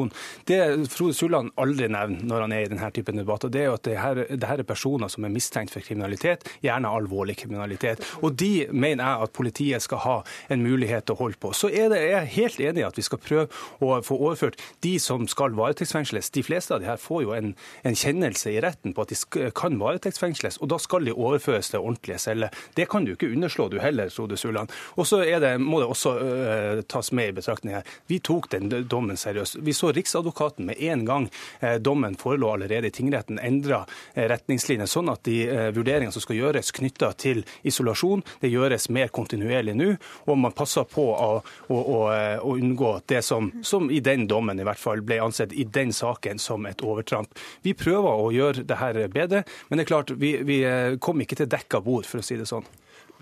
[0.49, 0.59] Det
[0.93, 3.87] Frode Sulland aldri nevner når han er i denne typen debatter, det er jo at
[3.87, 8.03] det her, det her er personer som er mistenkt for kriminalitet, gjerne alvorlig kriminalitet.
[8.23, 10.17] Og de mener jeg at politiet skal ha
[10.53, 11.53] en mulighet til å holde på.
[11.57, 13.47] Så er det, jeg er helt enig i at vi skal prøve
[13.85, 16.33] å få overført de som skal varetektsfengsles.
[16.35, 19.51] De fleste av de her får jo en, en kjennelse i retten på at de
[19.57, 22.55] kan varetektsfengsles, og da skal de overføres til ordentlige celler.
[22.77, 24.73] Det kan du ikke underslå du heller, Frode Sulland.
[24.97, 25.23] Og så
[25.61, 27.89] må det også uh, tas med i betraktning her.
[28.11, 29.61] Vi tok den dommen seriøst.
[29.65, 31.29] Vi så Riksadvokaten med en gang
[31.61, 33.83] eh, dommen forelå allerede i tingretten, endra
[34.15, 38.89] eh, retningslinjer, sånn at de eh, vurderingene som skal gjøres knytta til isolasjon, det gjøres
[38.95, 39.91] mer kontinuerlig nå,
[40.29, 41.31] og man passer på å,
[41.69, 41.99] å, å,
[42.41, 45.93] å unngå det som, som i den dommen i hvert fall ble ansett i den
[45.93, 47.35] saken som et overtramp.
[47.63, 50.63] Vi prøver å gjøre det her bedre, men det er klart, vi, vi
[51.03, 52.67] kom ikke til dekka bord, for å si det sånn.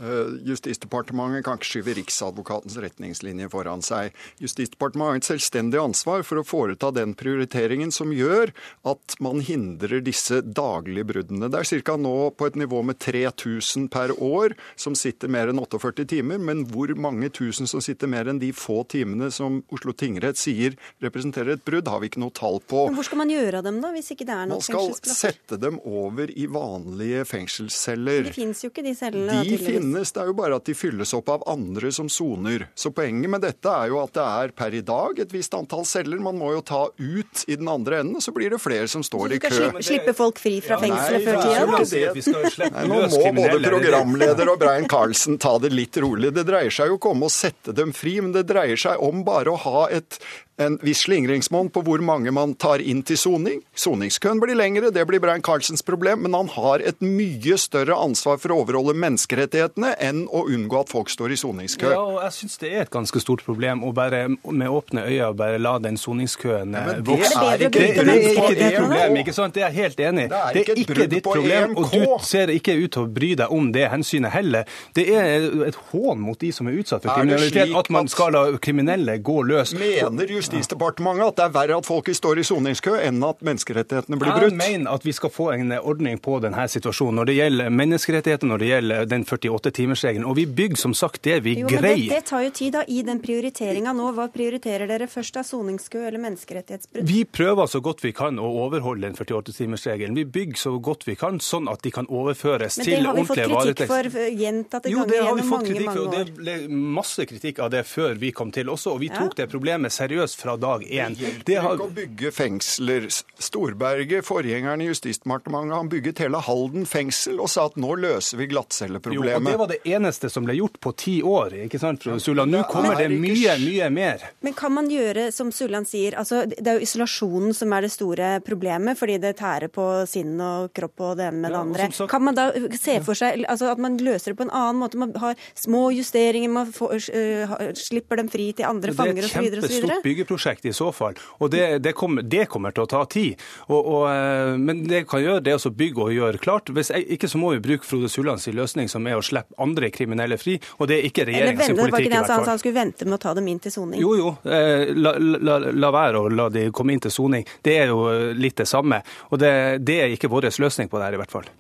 [0.01, 4.17] Eh, Justisdepartementet kan ikke skyve Riksadvokatens retningslinjer foran seg.
[4.41, 8.55] Justisdepartementet har et selvstendig ansvar for å foreta den prioriteringen som gjør
[8.89, 11.51] at man hindrer disse daglige bruddene.
[11.53, 11.99] Det er ca.
[12.01, 16.65] nå på et nivå med 3000 per år som sitter mer enn 48 timer, men
[16.73, 21.59] hvor mange tusen som sitter mer enn de få timene som Oslo tingrett sier representerer
[21.59, 22.87] et brudd, har vi ikke noe tall på.
[22.89, 25.61] Men hvor skal man gjøre av dem, da, hvis ikke det er Man skal sette
[25.61, 28.27] dem over i vanlige fengselsceller.
[28.31, 29.41] De fins jo ikke, de cellene.
[29.45, 29.82] De.
[29.83, 32.69] Finnes, det er jo bare at de fylles opp av andre som soner.
[32.75, 35.85] Så poenget med dette er jo at det er per i dag et visst antall
[35.89, 38.89] celler man må jo ta ut i den andre enden, og så blir det flere
[38.91, 39.69] som står i i Så kø.
[39.73, 42.71] skal slippe folk fri fra fengselet før tida?
[42.73, 46.33] Nei, nå må både er programleder og Brein Carlsen ta det litt rolig.
[46.35, 49.25] Det dreier seg jo ikke om å sette dem fri, men det dreier seg om
[49.27, 50.19] bare å ha et,
[50.67, 53.63] en viss slingringsmonn på hvor mange man tar inn til soning.
[53.75, 58.39] Soningskøen blir lengre, det blir Brein Carlsens problem, men han har et mye større ansvar
[58.43, 61.91] for å overholde menneskerettighetene enn å unngå at folk står i soningskø.
[61.93, 65.33] Ja, og jeg syns det er et ganske stort problem å bare med åpne øyne
[65.37, 68.79] bare la den soningskøen Ja, eh, det er Det, ikke det, et er ikke ditt
[68.79, 69.55] problem, ikke sant?
[69.55, 70.29] Det er jeg helt enig i.
[70.33, 73.53] Det er Det ikke ditt problem, og du ser ikke ut til å bry deg
[73.53, 74.69] om det hensynet heller.
[74.97, 78.33] Det er et hån mot de som er utsatt for det kriminalitet, at man skal
[78.37, 79.75] la kriminelle gå løs.
[79.79, 84.33] Mener Justisdepartementet at det er verre at folk står i soningskø enn at menneskerettighetene blir
[84.37, 84.51] brutt?
[84.53, 88.47] Jeg mener at vi skal få en ordning på denne situasjonen når det gjelder menneskerettigheter,
[88.51, 90.27] når det gjelder den 48-timersregelen.
[90.29, 92.15] Og vi bygger som sagt det vi Jo, men det, greier.
[92.17, 94.11] det tar jo tid da, i den prioriteringa nå.
[94.17, 97.07] Hva prioriterer dere først av soningskø eller menneskerettighetsbrudd?
[97.09, 100.15] Vi prøver så godt vi kan å overholde den 48-timersregelen.
[100.19, 103.25] Vi bygger så godt vi kan, sånn at de kan overføres Men det har vi
[103.29, 104.11] fått kritikk for
[104.43, 106.25] gjentatte Jo, det ganger har vi gjennom fått mange, kritikk for, mange og år.
[106.25, 106.57] det ble
[106.99, 109.29] masse kritikk av det før vi kom til også, og vi Ja.
[109.37, 111.15] det problemet seriøst fra dag én.
[111.17, 111.77] Det hjelper hjelper har...
[111.77, 113.09] ikke å bygge fengsler.
[113.43, 118.49] Storberget, forgjengeren i Justisdepartementet, han bygget hele Halden fengsel og sa at nå løser vi
[118.53, 119.33] glattcelleproblemet.
[119.33, 122.19] Jo, og det var det eneste som ble gjort på ti år, ikke sant, fru
[122.23, 122.47] Sula?
[122.49, 124.27] Nå kommer det mye, mye mer.
[124.45, 127.93] Men kan man gjøre som Sulland sier, altså det er jo isolasjonen som er det
[127.95, 131.89] store problemet, fordi det tærer på sinn og kropp og det ene med det andre.
[131.89, 134.55] Ja, sagt- Kan man da se for seg altså at man løser det på en
[134.55, 134.99] annen måte?
[135.01, 139.23] Man har små justeringer, man får, uh, slipper dem fri til andre Det er fanger
[139.23, 139.37] et osv.
[139.39, 143.41] kjempestort byggeprosjekt i så fall, og det, det, kommer, det kommer til å ta tid.
[143.69, 146.73] Og, og, eh, men det kan gjøre det å bygge og gjøre klart.
[146.73, 150.39] Hvis ikke så må vi bruke Frode Sullands løsning, som er å slippe andre kriminelle
[150.41, 150.59] fri.
[150.79, 152.07] Og det er ikke Eller regjeringens vente, det var politikk.
[152.07, 153.75] ikke det han sa, han sa han skulle vente med å ta dem inn til
[153.75, 154.03] soning.
[154.03, 154.35] Jo, jo.
[154.45, 157.49] Eh, la, la, la være å la de komme inn til soning.
[157.65, 158.07] Det er jo
[158.37, 159.03] litt det samme.
[159.31, 159.53] Og det,
[159.87, 161.51] det er ikke vår løsning på det her, i hvert fall.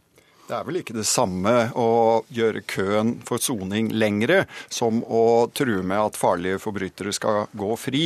[0.52, 1.86] Det er vel ikke det samme å
[2.28, 8.02] gjøre køen for soning lengre som å true med at farlige forbrytere skal gå fri.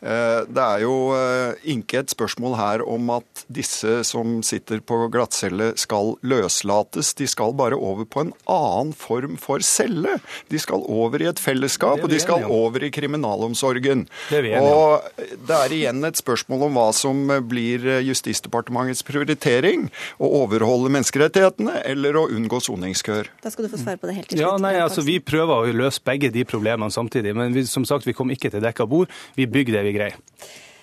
[0.00, 5.10] Eh, Det er jo eh, ikke et spørsmål her om at disse som sitter på
[5.12, 7.12] glattcelle skal løslates.
[7.18, 10.16] De skal bare over på en annen form for celle.
[10.48, 14.06] De skal over i et fellesskap, og de skal over i kriminalomsorgen.
[14.32, 14.56] Det.
[14.56, 19.90] Og det er igjen et spørsmål om hva som blir Justisdepartementets prioritering.
[20.16, 23.30] Å overholde menneskerettighetene eller å unngå soningskøer.
[23.44, 25.76] Da skal du få svare på det helt til Ja, nei, altså Vi prøver å
[25.76, 27.34] løse begge de problemene samtidig.
[27.36, 29.12] Men vi, som sagt, vi kom ikke til dekka bord.
[29.36, 30.18] Vi bygger det vi greier.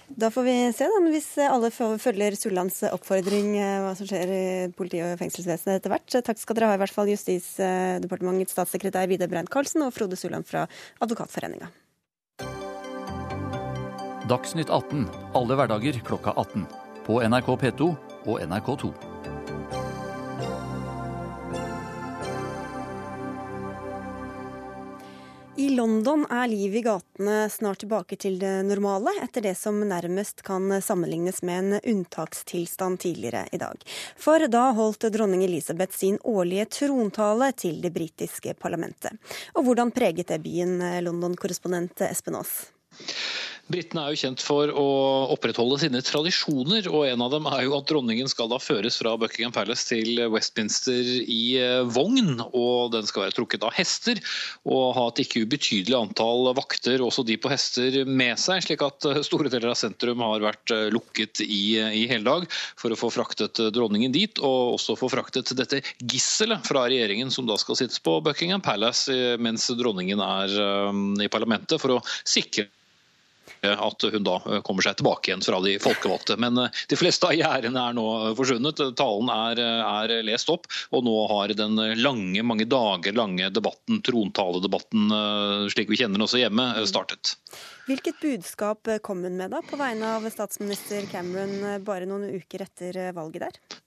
[0.08, 4.46] Da får vi se, da, hvis alle følger Sullands oppfordring, eh, hva som skjer i
[4.72, 6.08] politi- og fengselsvesenet etter hvert.
[6.30, 10.48] Takk skal dere ha, i hvert fall Justisdepartementets statssekretær Vidar Brein Karlsen og Frode Sulland
[10.48, 10.64] fra
[11.04, 11.68] Advokatforeninga.
[14.28, 15.06] Dagsnytt 18
[15.36, 16.66] alle hverdager klokka 18.
[17.08, 17.92] På NRK P2
[18.28, 19.17] og NRK2.
[25.78, 30.72] London er livet i gatene snart tilbake til det normale, etter det som nærmest kan
[30.82, 33.84] sammenlignes med en unntakstilstand tidligere i dag.
[34.18, 39.20] For da holdt dronning Elisabeth sin årlige trontale til det britiske parlamentet.
[39.54, 42.56] Og hvordan preget det byen, London-korrespondent Espen Aas?
[43.68, 44.84] Britene er jo kjent for å
[45.34, 49.18] opprettholde sine tradisjoner, og en av dem er jo at dronningen skal da føres fra
[49.20, 52.40] Buckingham Palace til Westminster i eh, vogn.
[52.48, 54.22] og Den skal være trukket av hester
[54.64, 58.64] og ha et ikke ubetydelig antall vakter, også de på hester, med seg.
[58.64, 62.48] Slik at eh, store deler av sentrum har vært eh, lukket i, i hele dag
[62.80, 67.50] for å få fraktet dronningen dit, og også få fraktet dette gisselet fra regjeringen som
[67.50, 70.58] da skal sittes på Buckingham Palace mens dronningen er
[71.20, 72.70] i parlamentet, for å sikre
[73.62, 76.38] at hun da eh, kommer seg tilbake igjen fra de folkevalgte.
[76.42, 78.06] Men eh, de fleste av gjerdene er nå
[78.38, 78.84] forsvunnet.
[79.00, 84.02] Talen er, eh, er, lest opp, og nå har den lange, mange dager lange debatten,
[84.06, 85.10] trontaledebatten
[85.72, 87.36] slik vi kjenner den også hjemme, startet.
[87.88, 93.00] Hvilket budskap kom hun med da, på vegne av statsminister Cameron bare noen uker etter
[93.16, 93.78] valget der?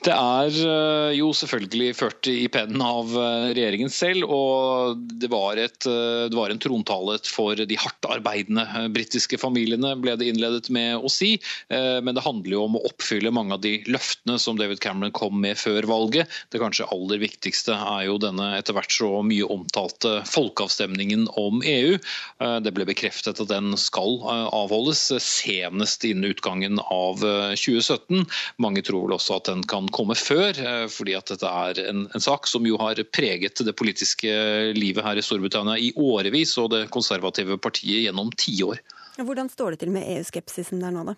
[0.00, 5.60] Det er eh, jo selvfølgelig ført i pennen av eh, regjeringen selv, og det var,
[5.60, 10.70] et, eh, det var en trontale for de hardt arbeidende britiske familiene, ble det innledet
[10.72, 11.34] med å si.
[11.70, 15.36] Men det handler jo om å oppfylle mange av de løftene som David Cameron kom
[15.42, 16.30] med før valget.
[16.52, 21.98] Det kanskje aller viktigste er jo denne etter hvert så mye omtalte folkeavstemningen om EU.
[22.64, 28.24] Det ble bekreftet at den skal avholdes senest innen utgangen av 2017.
[28.62, 32.06] Mange tror vel også at den kan komme før, eh, fordi at dette er en,
[32.08, 34.30] en, sak som jo har preget det politiske
[34.76, 38.80] livet her i Storbritannia i årevis, og det konservative partiet gjennom tiår.
[39.20, 41.16] Hvordan står det til med EU-skepsisen der nå, da?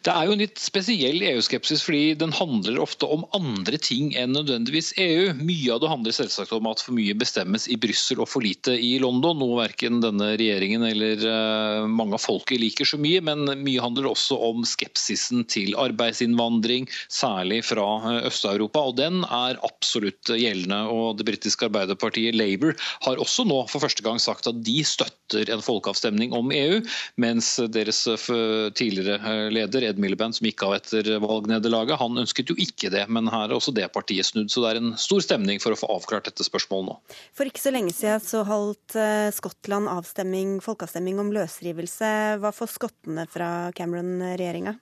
[0.00, 4.32] Det er jo en litt spesiell EU-skepsis, fordi den handler ofte om andre ting enn
[4.32, 5.34] nødvendigvis EU.
[5.36, 8.72] Mye av det handler selvsagt om at for mye bestemmes i Brussel og for lite
[8.80, 13.20] i London, noe verken denne regjeringen eller uh, mange av folket liker så mye.
[13.28, 18.86] Men mye handler også om skepsisen til arbeidsinnvandring, særlig fra uh, Øst-Europa.
[18.88, 20.80] Og den er absolutt gjeldende.
[20.88, 22.72] Og det britiske arbeiderpartiet Labour
[23.04, 26.80] har også nå for første gang sagt at de støtter en folkeavstemning om EU,
[27.20, 32.58] mens deres uh, tidligere leder Ed Miliband, som gikk av etter valgnederlaget, han ønsket jo
[32.60, 33.04] ikke det.
[33.12, 35.80] Men her er også det partiet snudd, så det er en stor stemning for å
[35.80, 36.98] få avklart dette spørsmålet nå.
[37.36, 42.12] For ikke så lenge siden så holdt eh, Skottland avstemming, folkeavstemning om løsrivelse.
[42.42, 44.78] Hva får skottene fra Cameron-regjeringa?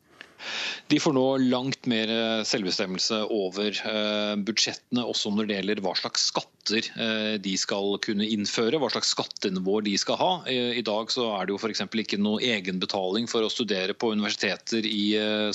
[0.88, 5.94] De får nå langt mer eh, selvbestemmelse over eh, budsjettene, også når det gjelder hva
[5.98, 10.30] slags skatter eh, de skal kunne innføre, hva slags skattenivåer de skal ha.
[10.48, 11.84] I dag så er det jo f.eks.
[11.88, 15.04] ikke noe egenbetaling for å studere på universiteter i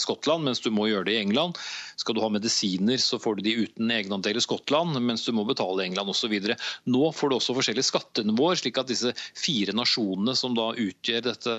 [0.01, 1.57] Skottland, mens du må gjøre det i England.
[1.99, 5.45] Skal du ha medisiner, så får du de uten egenandel i Skottland, mens du må
[5.47, 6.33] betale i England osv.
[6.89, 11.57] Nå får du også forskjellige skattenivåer, slik at disse fire nasjonene som da utgjør dette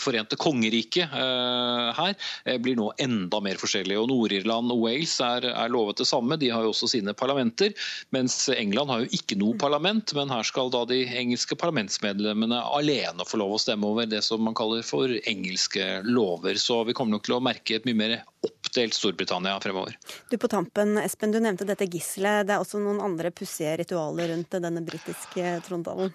[0.00, 2.14] forente kongeriket her,
[2.44, 4.00] blir nå enda mer forskjellige.
[4.00, 7.72] Og Nord-Irland og Wales er, er, lovet det samme, de har jo også sine parlamenter.
[8.14, 13.26] Mens England har jo ikke noe parlament, men her skal da de engelske parlamentsmedlemmene alene
[13.28, 16.60] få lov å stemme over det som man kaller for engelske lover.
[16.60, 19.96] Så vi kommer nok til å merke et mye mer oppdelt Storbritannia fremover.
[20.30, 22.44] Du på tampen, Espen, du nevnte dette gisselet.
[22.48, 26.12] Det er også noen andre pussige ritualer rundt denne britiske trontalen?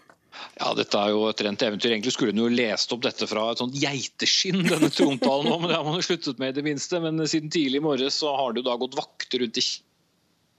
[0.59, 1.93] Ja, dette er jo et rent eventyr.
[1.93, 5.77] Egentlig skulle hun jo lest opp dette fra et sånt geiteskinn, denne trontalen, men det
[5.77, 7.01] har man jo sluttet med i det minste.
[7.03, 9.65] Men siden tidlig i morges så har det jo da gått vakter rundt i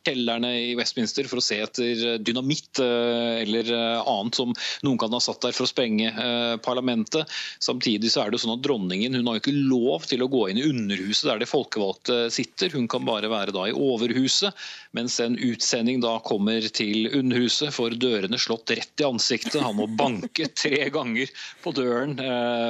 [0.06, 4.54] kjellerne i Westminster for å se etter dynamitt eh, eller eh, annet som
[4.86, 7.28] noen kan ha satt der for å sprenge eh, parlamentet.
[7.60, 10.46] Samtidig så er det sånn at dronningen hun har jo ikke lov til å gå
[10.50, 12.72] inn i underhuset der de folkevalgte sitter.
[12.72, 14.56] Hun kan bare være da i overhuset,
[14.96, 19.60] mens en utsending da kommer til underhuset, får dørene slått rett i ansiktet.
[19.60, 21.28] Han må banke tre ganger
[21.60, 22.16] på døren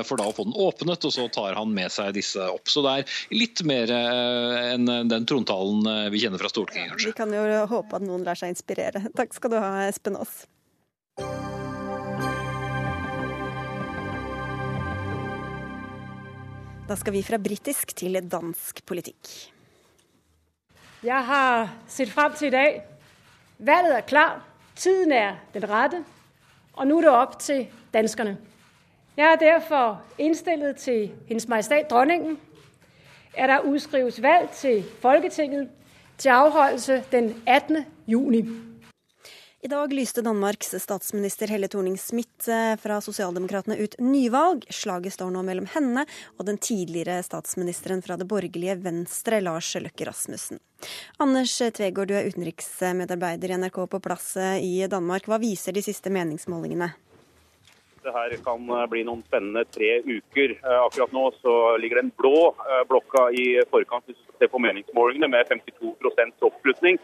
[0.07, 2.67] for da å få den åpnet, og så tar han med seg disse opp.
[2.71, 7.67] Så det er litt mer enn den trontalen vi kjenner fra Stortinget, kanskje kan jo
[7.69, 9.05] håpe at noen lar seg inspirere.
[9.19, 10.47] Takk skal du ha, Espen Aas.
[16.91, 19.29] Da skal vi fra britisk til dansk politikk.
[21.07, 22.81] Jeg har sett frem til i dag.
[23.61, 24.41] Valget er klart,
[24.77, 26.01] tiden er den rette,
[26.73, 28.39] og nå er det opp til danskerne.
[29.17, 32.39] Jeg er derfor innstillet til Hennes Majestat Dronningen
[33.35, 35.69] at der utskrives valg til Folketinget
[36.21, 37.85] til avholdelse den 18.
[38.07, 38.43] juni.
[39.61, 44.65] I dag lyste Danmarks statsminister Helle Thorning-Smith eh, fra Sosialdemokratene ut nyvalg.
[44.73, 46.07] Slaget står nå mellom henne
[46.39, 50.61] og den tidligere statsministeren fra det borgerlige Venstre, Lars Løkke Rasmussen.
[51.21, 55.29] Anders Tvegård, du er utenriksmedarbeider i NRK på plass eh, i Danmark.
[55.29, 56.95] Hva viser de siste meningsmålingene?
[58.01, 60.57] Det her kan eh, bli noen spennende tre uker.
[60.81, 62.51] Akkurat nå så ligger den blå
[62.89, 66.99] blokka i forkant hvis du ser på meningsmålingene med 52% oppslutning.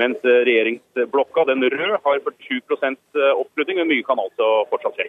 [0.00, 5.08] Mens eh, regjeringsblokka, den røde, har 47 eh, oppslutning, men mye kan altså fortsatt skje.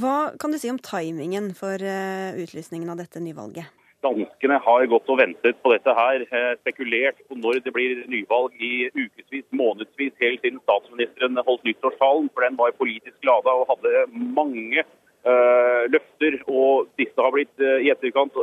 [0.00, 3.70] Hva kan du si om timingen for eh, utlysningen av dette nyvalget?
[4.06, 6.22] Danskene har gått og ventet på dette her,
[6.60, 12.30] spekulert på når det blir nyvalg i ukevis, månedsvis, helt siden statsministeren holdt nyttårstalen.
[12.30, 14.06] For den var politisk lada og hadde
[14.38, 14.84] mange
[15.26, 16.38] uh, løfter.
[16.46, 18.38] Og disse har blitt uh, i etterkant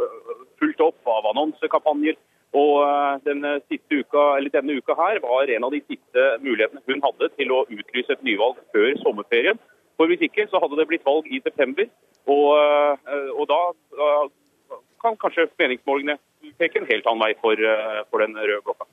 [0.59, 2.19] fulgt opp av annonsekampanjer
[2.53, 7.31] og eh, denne, uka, denne uka her var en av de siste mulighetene hun hadde
[7.37, 9.61] til å utlyse et nyvalg før sommerferien.
[9.97, 11.89] For Hvis ikke så hadde det blitt valg i september,
[12.29, 13.61] og, eh, og da
[15.03, 16.17] kan kanskje meningsmålingene
[16.59, 18.87] peke en helt annen vei for, eh, for, den røde blokka.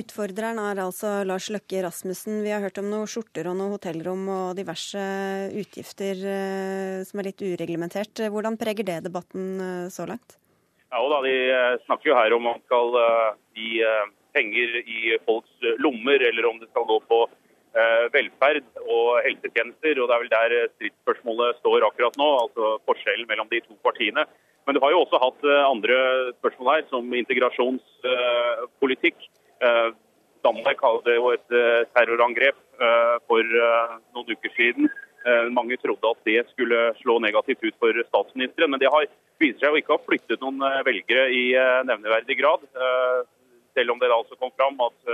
[0.00, 2.42] Utfordreren er altså Lars Løkke Rasmussen.
[2.42, 5.02] Vi har hørt om noen skjorter og noen hotellrom og diverse
[5.62, 6.22] utgifter
[7.06, 8.26] som er litt ureglementert.
[8.32, 10.38] Hvordan preger det debatten så langt?
[10.92, 14.74] Ja, og da, De eh, snakker jo her om man skal eh, gi eh, penger
[14.82, 17.24] i folks lommer, eller om det skal gå på
[18.12, 19.96] velferd og helsetjenester.
[19.96, 24.26] og Det er vel der stridsspørsmålet står akkurat nå, altså forskjellen mellom de to partiene.
[24.66, 25.96] Men du har jo også hatt andre
[26.38, 29.24] spørsmål her, som integrasjonspolitikk.
[30.46, 31.48] Danmark hadde jo et
[31.96, 32.58] terrorangrep
[33.26, 33.42] for
[34.14, 34.86] noen uker siden.
[35.50, 39.10] Mange trodde at det skulle slå negativt ut for statsministeren, men det har
[39.42, 42.66] viser seg å ikke ha flyttet noen eh, velgere i eh, nevneverdig grad.
[42.72, 43.22] Eh,
[43.76, 45.06] selv om det da altså kom fram at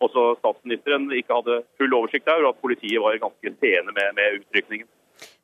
[0.00, 4.38] også statsministeren ikke hadde full oversikt der, og at politiet var ganske sene med, med
[4.38, 4.88] utrykningen.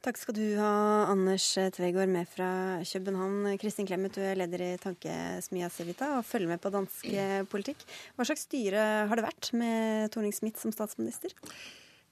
[0.05, 0.71] Takk skal du ha,
[1.09, 2.47] Anders Tvegård, med fra
[2.85, 3.55] København.
[3.57, 7.07] Kristin Clemet, du er leder i tankesmia Civita og følger med på dansk
[7.49, 7.87] politikk.
[8.13, 11.33] Hva slags styre har det vært med Thorning-Smith som statsminister?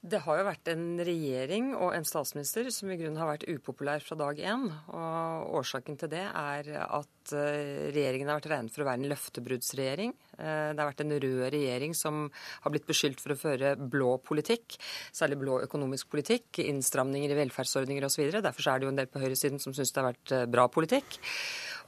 [0.03, 4.03] Det har jo vært en regjering og en statsminister som i grunnen har vært upopulær
[4.03, 4.65] fra dag én.
[4.91, 9.07] Og årsaken til det er at eh, regjeringen har vært regnet for å være en
[9.13, 10.11] løftebruddsregjering.
[10.35, 14.17] Eh, det har vært en rød regjering som har blitt beskyldt for å føre blå
[14.27, 14.75] politikk,
[15.15, 18.27] særlig blå økonomisk politikk, innstramninger i velferdsordninger osv.
[18.43, 20.67] Derfor er det jo en del på høyresiden som syns det har vært eh, bra
[20.67, 21.21] politikk.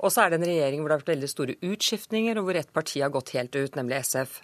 [0.04, 2.60] Og så er det en regjering hvor det har vært veldig store utskiftninger, og hvor
[2.60, 4.42] ett parti har gått helt ut, nemlig SF.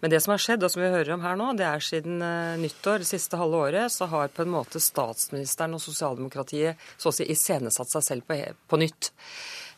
[0.00, 2.22] Men det som har skjedd, og som vi hører om her nå, det er siden
[2.22, 7.10] uh, nyttår, det siste halve året, så har på en måte statsministeren og sosialdemokratiet så
[7.10, 8.38] å si iscenesatt seg selv på,
[8.68, 9.12] på nytt.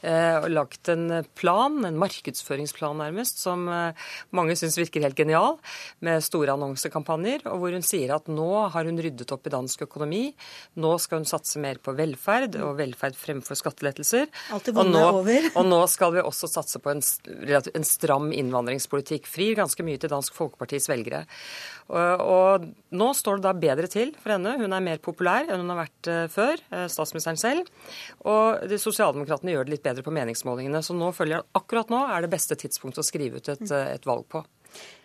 [0.07, 5.57] Eh, og lagt en plan, en markedsføringsplan nærmest, som eh, mange syns virker helt genial,
[6.05, 9.87] med store annonsekampanjer, og hvor hun sier at nå har hun ryddet opp i dansk
[9.89, 10.23] økonomi,
[10.79, 14.31] nå skal hun satse mer på velferd, og velferd fremfor skattelettelser.
[14.55, 15.51] Alt det vonde er over.
[15.57, 19.27] og nå skal vi også satse på en, en stram innvandringspolitikk.
[19.31, 21.25] Frir ganske mye til Dansk Folkepartis velgere.
[21.87, 22.65] Og, og,
[22.99, 24.57] nå står det da bedre til for henne.
[24.59, 27.71] Hun er mer populær enn hun har vært uh, før, statsministeren selv.
[28.27, 30.83] Og de sosialdemokratene gjør det litt bedre på meningsmålingene.
[30.85, 33.89] Så nå følger jeg akkurat nå er det beste tidspunktet å skrive ut et, uh,
[33.95, 34.43] et valg på.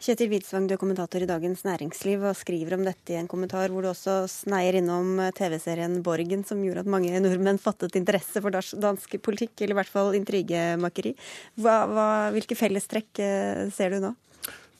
[0.04, 3.72] Kjetil Widsvang, du er kommentator i Dagens Næringsliv og skriver om dette i en kommentar
[3.72, 8.52] hvor du også sneier innom TV-serien Borgen, som gjorde at mange nordmenn fattet interesse for
[8.52, 11.14] dansk politikk, eller i hvert fall intrigemakeri.
[11.62, 13.24] Hva, hva, hvilke fellestrekk
[13.72, 14.12] ser du nå?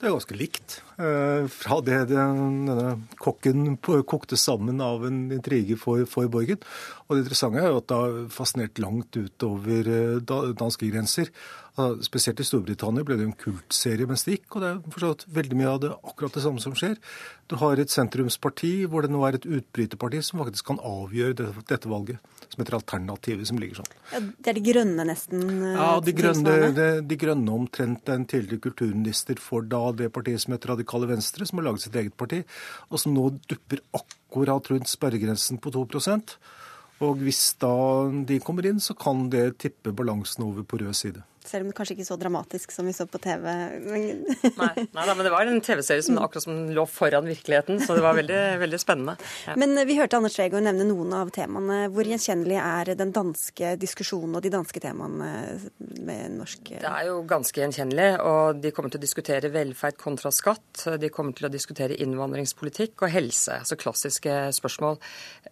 [0.02, 0.76] Det er ganske likt.
[0.97, 3.76] Eh, fra det denne kokken
[4.10, 6.58] kokte sammen av en intrige for, for Borgen.
[7.06, 10.16] Og det interessante er jo at det har fascinert langt utover eh,
[10.58, 11.30] danske grenser.
[12.03, 15.55] Spesielt i Storbritannia ble det en kultserie mens det gikk, og det er forstått veldig
[15.55, 16.97] mye av det akkurat det samme som skjer.
[17.47, 21.63] Du har et sentrumsparti hvor det nå er et utbryterparti som faktisk kan avgjøre dette,
[21.72, 22.19] dette valget,
[22.51, 23.91] som heter Alternativet, som ligger sånn.
[24.11, 25.47] Ja, det er de grønne, nesten?
[25.47, 30.43] Eh, ja, de grønne, de, de grønne omtrent en tidligere kulturminister for da det partiet
[30.43, 32.43] som heter Radikale Venstre, som har laget sitt eget parti,
[32.91, 36.36] og som nå dupper akkurat rundt sperregrensen på 2%
[37.01, 37.74] og hvis da
[38.30, 41.24] de kommer inn, så kan det tippe balansen over på rød side.
[41.46, 43.48] Selv om det kanskje ikke så dramatisk som vi så på TV.
[43.89, 48.04] nei, nei men det var en TV-serie som akkurat som lå foran virkeligheten, så det
[48.06, 49.16] var veldig, veldig spennende.
[49.48, 49.56] Ja.
[49.60, 51.80] Men eh, vi hørte Anders Tvegård nevne noen av temaene.
[51.94, 55.32] Hvor gjenkjennelig er den danske diskusjonen og de danske temaene
[56.02, 60.34] med norsk Det er jo ganske gjenkjennelig, og de kommer til å diskutere velferd kontra
[60.36, 60.86] skatt.
[61.02, 65.00] De kommer til å diskutere innvandringspolitikk og helse, altså klassiske spørsmål.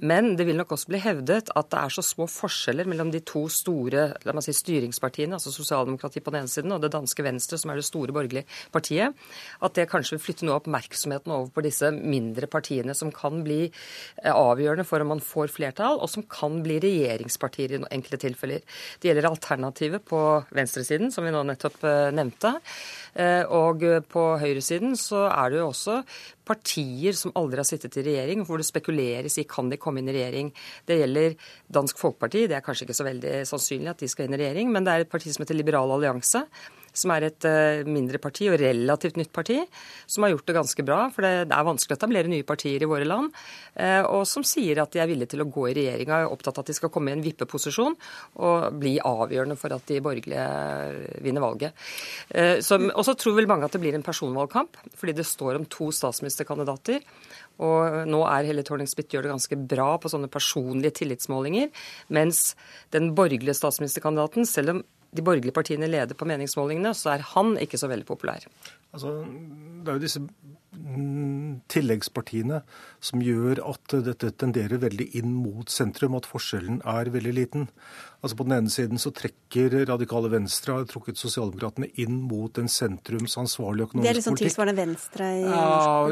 [0.06, 3.24] Men det vil nok også bli hevdet at det er så små forskjeller mellom de
[3.26, 6.92] to store la meg si, styringspartiene, altså sosial sosialdemokrati på den ene siden og det
[6.94, 9.16] danske Venstre, som er det store borgerlige partiet,
[9.62, 13.44] at det kanskje vil flytte noe av oppmerksomheten over på disse mindre partiene, som kan
[13.44, 18.22] bli eh, avgjørende for om man får flertall, og som kan bli regjeringspartier i enkelte
[18.26, 18.66] tilfeller.
[19.00, 20.24] Det gjelder alternativet på
[20.56, 22.58] venstresiden, som vi nå nettopp eh, nevnte.
[23.14, 26.02] Eh, og på høyresiden så er det jo også
[26.50, 30.10] partier som aldri har sittet i regjering, hvor det spekuleres i kan de komme inn
[30.10, 30.50] i regjering.
[30.88, 31.36] Det gjelder
[31.70, 34.72] Dansk Folkeparti, det er kanskje ikke så veldig sannsynlig at de skal inn i regjering,
[34.74, 36.46] men det er et parti som heter Liberal allianse,
[37.00, 39.60] som er et uh, mindre parti og relativt nytt parti,
[40.10, 41.00] som har gjort det ganske bra.
[41.14, 43.34] For det, er vanskelig å etablere nye partier i våre land.
[43.76, 46.36] Uh, og som sier at de er villige til å gå i regjeringa og er
[46.36, 47.98] opptatt av at de skal komme i en vippeposisjon
[48.42, 51.88] og bli avgjørende for at de borgerlige vinner valget.
[52.34, 55.90] Og så tror vel mange at det blir en personvalgkamp, fordi det står om to
[55.96, 57.04] statsministerkandidater.
[57.64, 61.72] Og nå er Helle Thorning-Smith gjør det ganske bra på sånne personlige tillitsmålinger,
[62.16, 62.54] mens
[62.96, 64.84] den borgerlige statsministerkandidaten, selv om
[65.16, 68.46] de borgerlige partiene leder på meningsmålingene, så er han ikke så veldig populær.
[68.94, 69.20] Altså,
[69.84, 70.22] det er jo disse
[71.70, 72.62] tilleggspartiene
[73.04, 77.68] som gjør at dette tenderer veldig inn mot sentrum, at forskjellen er veldig liten.
[78.22, 82.70] Altså På den ene siden så trekker radikale Venstre har trukket Sosialdemokratene inn mot en
[82.72, 84.06] sentrumsansvarlig økonomisk politikk.
[84.06, 85.68] Det er liksom tilsvarende Venstre i ja,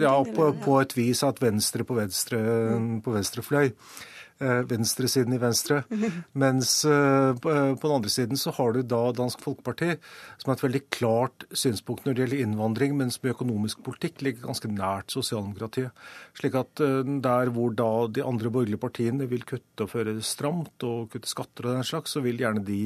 [0.08, 2.44] ja, på, på, et vis at Venstre på venstre,
[2.78, 2.94] mm.
[3.06, 3.68] på venstre fløy.
[3.70, 5.82] Eh, venstresiden i Venstre.
[6.44, 9.96] Mens eh, på den andre siden så har du da Dansk Folkeparti,
[10.38, 14.48] som har et veldig klart synspunkt når det gjelder innvandring, mens i økonomisk politikk ligger
[14.50, 16.06] ganske nært sosialdemokratiet.
[16.38, 20.86] Slik at eh, der hvor da de andre borgerlige partiene vil kutte og føre stramt
[20.88, 22.82] og kutte skatter og den slags, så vil gjerne de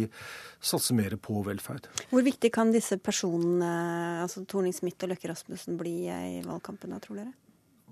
[0.61, 1.89] satse mer på velferd.
[2.11, 3.71] Hvor viktig kan disse personene,
[4.23, 7.33] altså Torning Smith og Løkke Rasmussen, bli i valgkampen da, tror dere?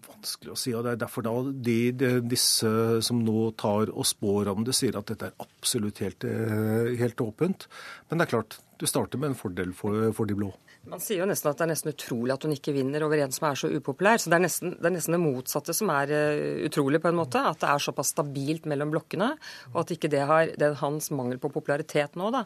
[0.07, 0.73] Vanskelig å si.
[0.75, 2.71] og Det er derfor da de, de, disse
[3.05, 7.23] som nå tar og spår om det, sier at dette er absolutt helt, eh, helt
[7.23, 7.67] åpent.
[8.09, 10.49] Men det er klart, du starter med en fordel for, for de blå.
[10.87, 13.33] Man sier jo nesten at det er nesten utrolig at hun ikke vinner over en
[13.35, 14.21] som er så upopulær.
[14.21, 17.17] Så det er nesten det, er nesten det motsatte som er uh, utrolig, på en
[17.19, 17.41] måte.
[17.43, 19.33] At det er såpass stabilt mellom blokkene.
[19.73, 22.45] Og at ikke det har det er hans mangel på popularitet nå, da,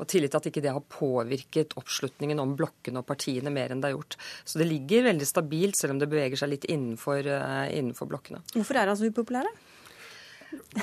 [0.00, 3.84] og tillit til at ikke det har påvirket oppslutningen om blokkene og partiene mer enn
[3.84, 4.16] det har gjort.
[4.48, 8.40] Så det ligger veldig stabilt, selv om det beveger seg litt innenfor, uh, innenfor blokkene.
[8.56, 9.52] Hvorfor er han så upopulær?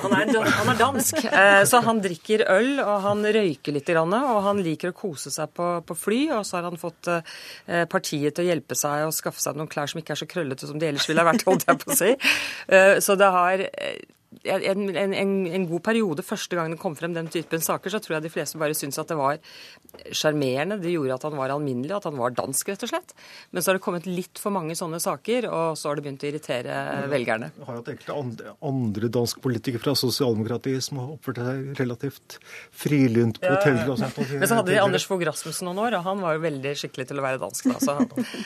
[0.02, 3.90] Han er, han er, dansk, eh, så han drikker øl og han røyker litt.
[3.92, 6.22] Og han liker å kose seg på, på fly.
[6.38, 9.70] Og så har han fått eh, partiet til å hjelpe seg å skaffe seg noen
[9.72, 11.46] klær som ikke er så krøllete som de ellers ville ha vært.
[11.48, 12.16] holdt jeg på å si.
[12.72, 13.66] Eh, så det har
[14.44, 18.16] en, en, en, god periode første gang det kom frem den typen saker, så tror
[18.16, 19.38] jeg de fleste bare syntes at det var
[20.14, 20.78] sjarmerende.
[20.82, 23.14] Det gjorde at han var alminnelig, at han var dansk, rett og slett.
[23.50, 26.26] Men så har det kommet litt for mange sånne saker, og så har det begynt
[26.26, 26.76] å irritere
[27.12, 27.50] velgerne.
[27.58, 32.38] Jeg har hatt enkelte andre, danske politikere fra sosialdemokratiet som har oppført seg relativt
[32.84, 34.22] frilynt på hoteller og sånt.
[34.32, 37.10] Men så hadde de Anders Fogh Rasmussen noen år, og han var jo veldig skikkelig
[37.10, 37.82] til å være dansk da.
[37.82, 37.98] Så.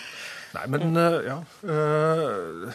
[0.56, 1.38] Nei, men uh, ja.
[1.66, 2.74] Uh,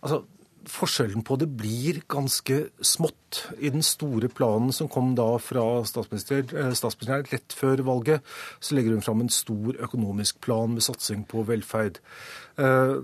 [0.00, 0.24] altså
[0.72, 3.27] forskjellen på det blir ganske smått.
[3.58, 8.24] I den store planen som kom da fra statsminister, eh, statsministeren rett før valget,
[8.60, 12.00] så legger hun fram en stor økonomisk plan med satsing på velferd.
[12.58, 12.94] Eh,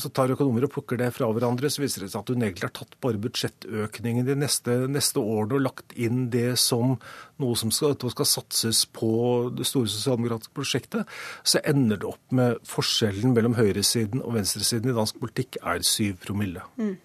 [0.00, 2.68] så tar økonomer og plukker det fra hverandre, så viser det seg at hun egentlig
[2.70, 6.96] har tatt bare budsjettøkningen de neste, neste årene og lagt inn det som
[7.42, 9.12] noe som skal, skal satses på
[9.56, 11.16] det store sosialdemokratiske prosjektet.
[11.44, 16.22] Så ender det opp med forskjellen mellom høyresiden og venstresiden i dansk politikk er syv
[16.24, 16.64] promille.
[16.80, 16.96] Mm.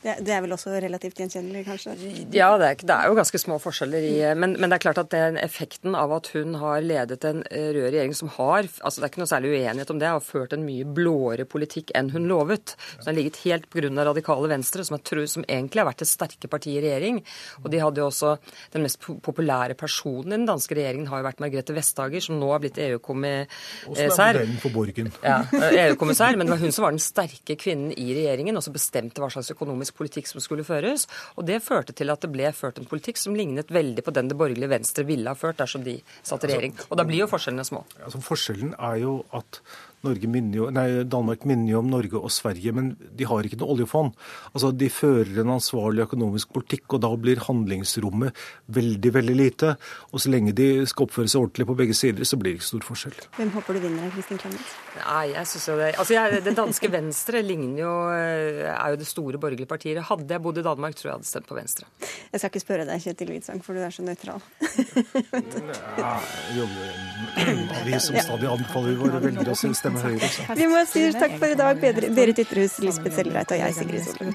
[0.00, 1.92] Det, det, er vel også relativt gjenkjennelig, kanskje?
[2.32, 5.00] Ja, det er, det er jo ganske små forskjeller i men, men, det er klart
[5.02, 8.96] at den effekten av at hun har ledet en eh, rød regjering som har altså
[8.96, 12.08] Det er ikke noe særlig uenighet om det, har ført en mye blåere politikk enn
[12.14, 12.72] hun lovet.
[12.94, 13.90] Så den har ligget helt pga.
[14.08, 17.20] radikale Venstre, som, tror, som, egentlig har vært det sterke partiet i regjering.
[17.60, 18.36] Og de hadde jo også
[18.72, 22.48] Den mest populære personen i den danske regjeringen har jo vært Margrethe Vestager, som nå
[22.54, 24.40] har blitt EU-kommissær.
[24.40, 25.12] Er for Borgen.
[25.20, 25.42] Ja,
[25.84, 26.38] EU-kommissær.
[26.38, 29.30] Men det var hun som var den sterke kvinnen i regjeringen, og som bestemte hva
[29.32, 31.06] slags økonomisk økonomisk politikk som skulle føres.
[31.36, 34.28] Og det førte til at det ble ført en politikk som lignet veldig på den
[34.28, 36.76] det borgerlige Venstre ville ha ført dersom de satt i regjering.
[36.90, 37.84] Og da blir jo forskjellene små.
[38.04, 39.60] Altså, forskjellen er jo at
[40.02, 43.74] minner jo, nei, Danmark minner jo om Norge og Sverige, men de har ikke noe
[43.74, 44.14] oljefond.
[44.54, 48.36] Altså, De fører en ansvarlig økonomisk politikk, og da blir handlingsrommet
[48.66, 49.74] veldig veldig lite.
[50.12, 52.70] Og så lenge de skal oppføre seg ordentlig på begge sider, så blir det ikke
[52.70, 53.18] stor forskjell.
[53.36, 54.72] Hvem håper du vinner, Kristin Clemet?
[55.00, 58.96] Nei, jeg synes jo det Altså, jeg, Det danske Venstre ligner jo, eh, er jo
[59.00, 60.00] det store borgerlige partiet.
[60.08, 61.86] Hadde jeg bodd i Danmark, tror jeg hadde stemt på Venstre.
[62.32, 64.40] Jeg skal ikke spørre deg, Kjetil Widsang, for du er så nøytral.
[66.00, 66.14] ja,
[67.84, 70.28] vi som stadig anbefaler våre velgere å stemme stemme Høyre.
[70.28, 70.42] Så.
[70.54, 71.80] Vi må si takk for i dag,
[72.16, 74.34] Berit Ytterhus, Lisbeth Sellereit og jeg, Sigrid Solund.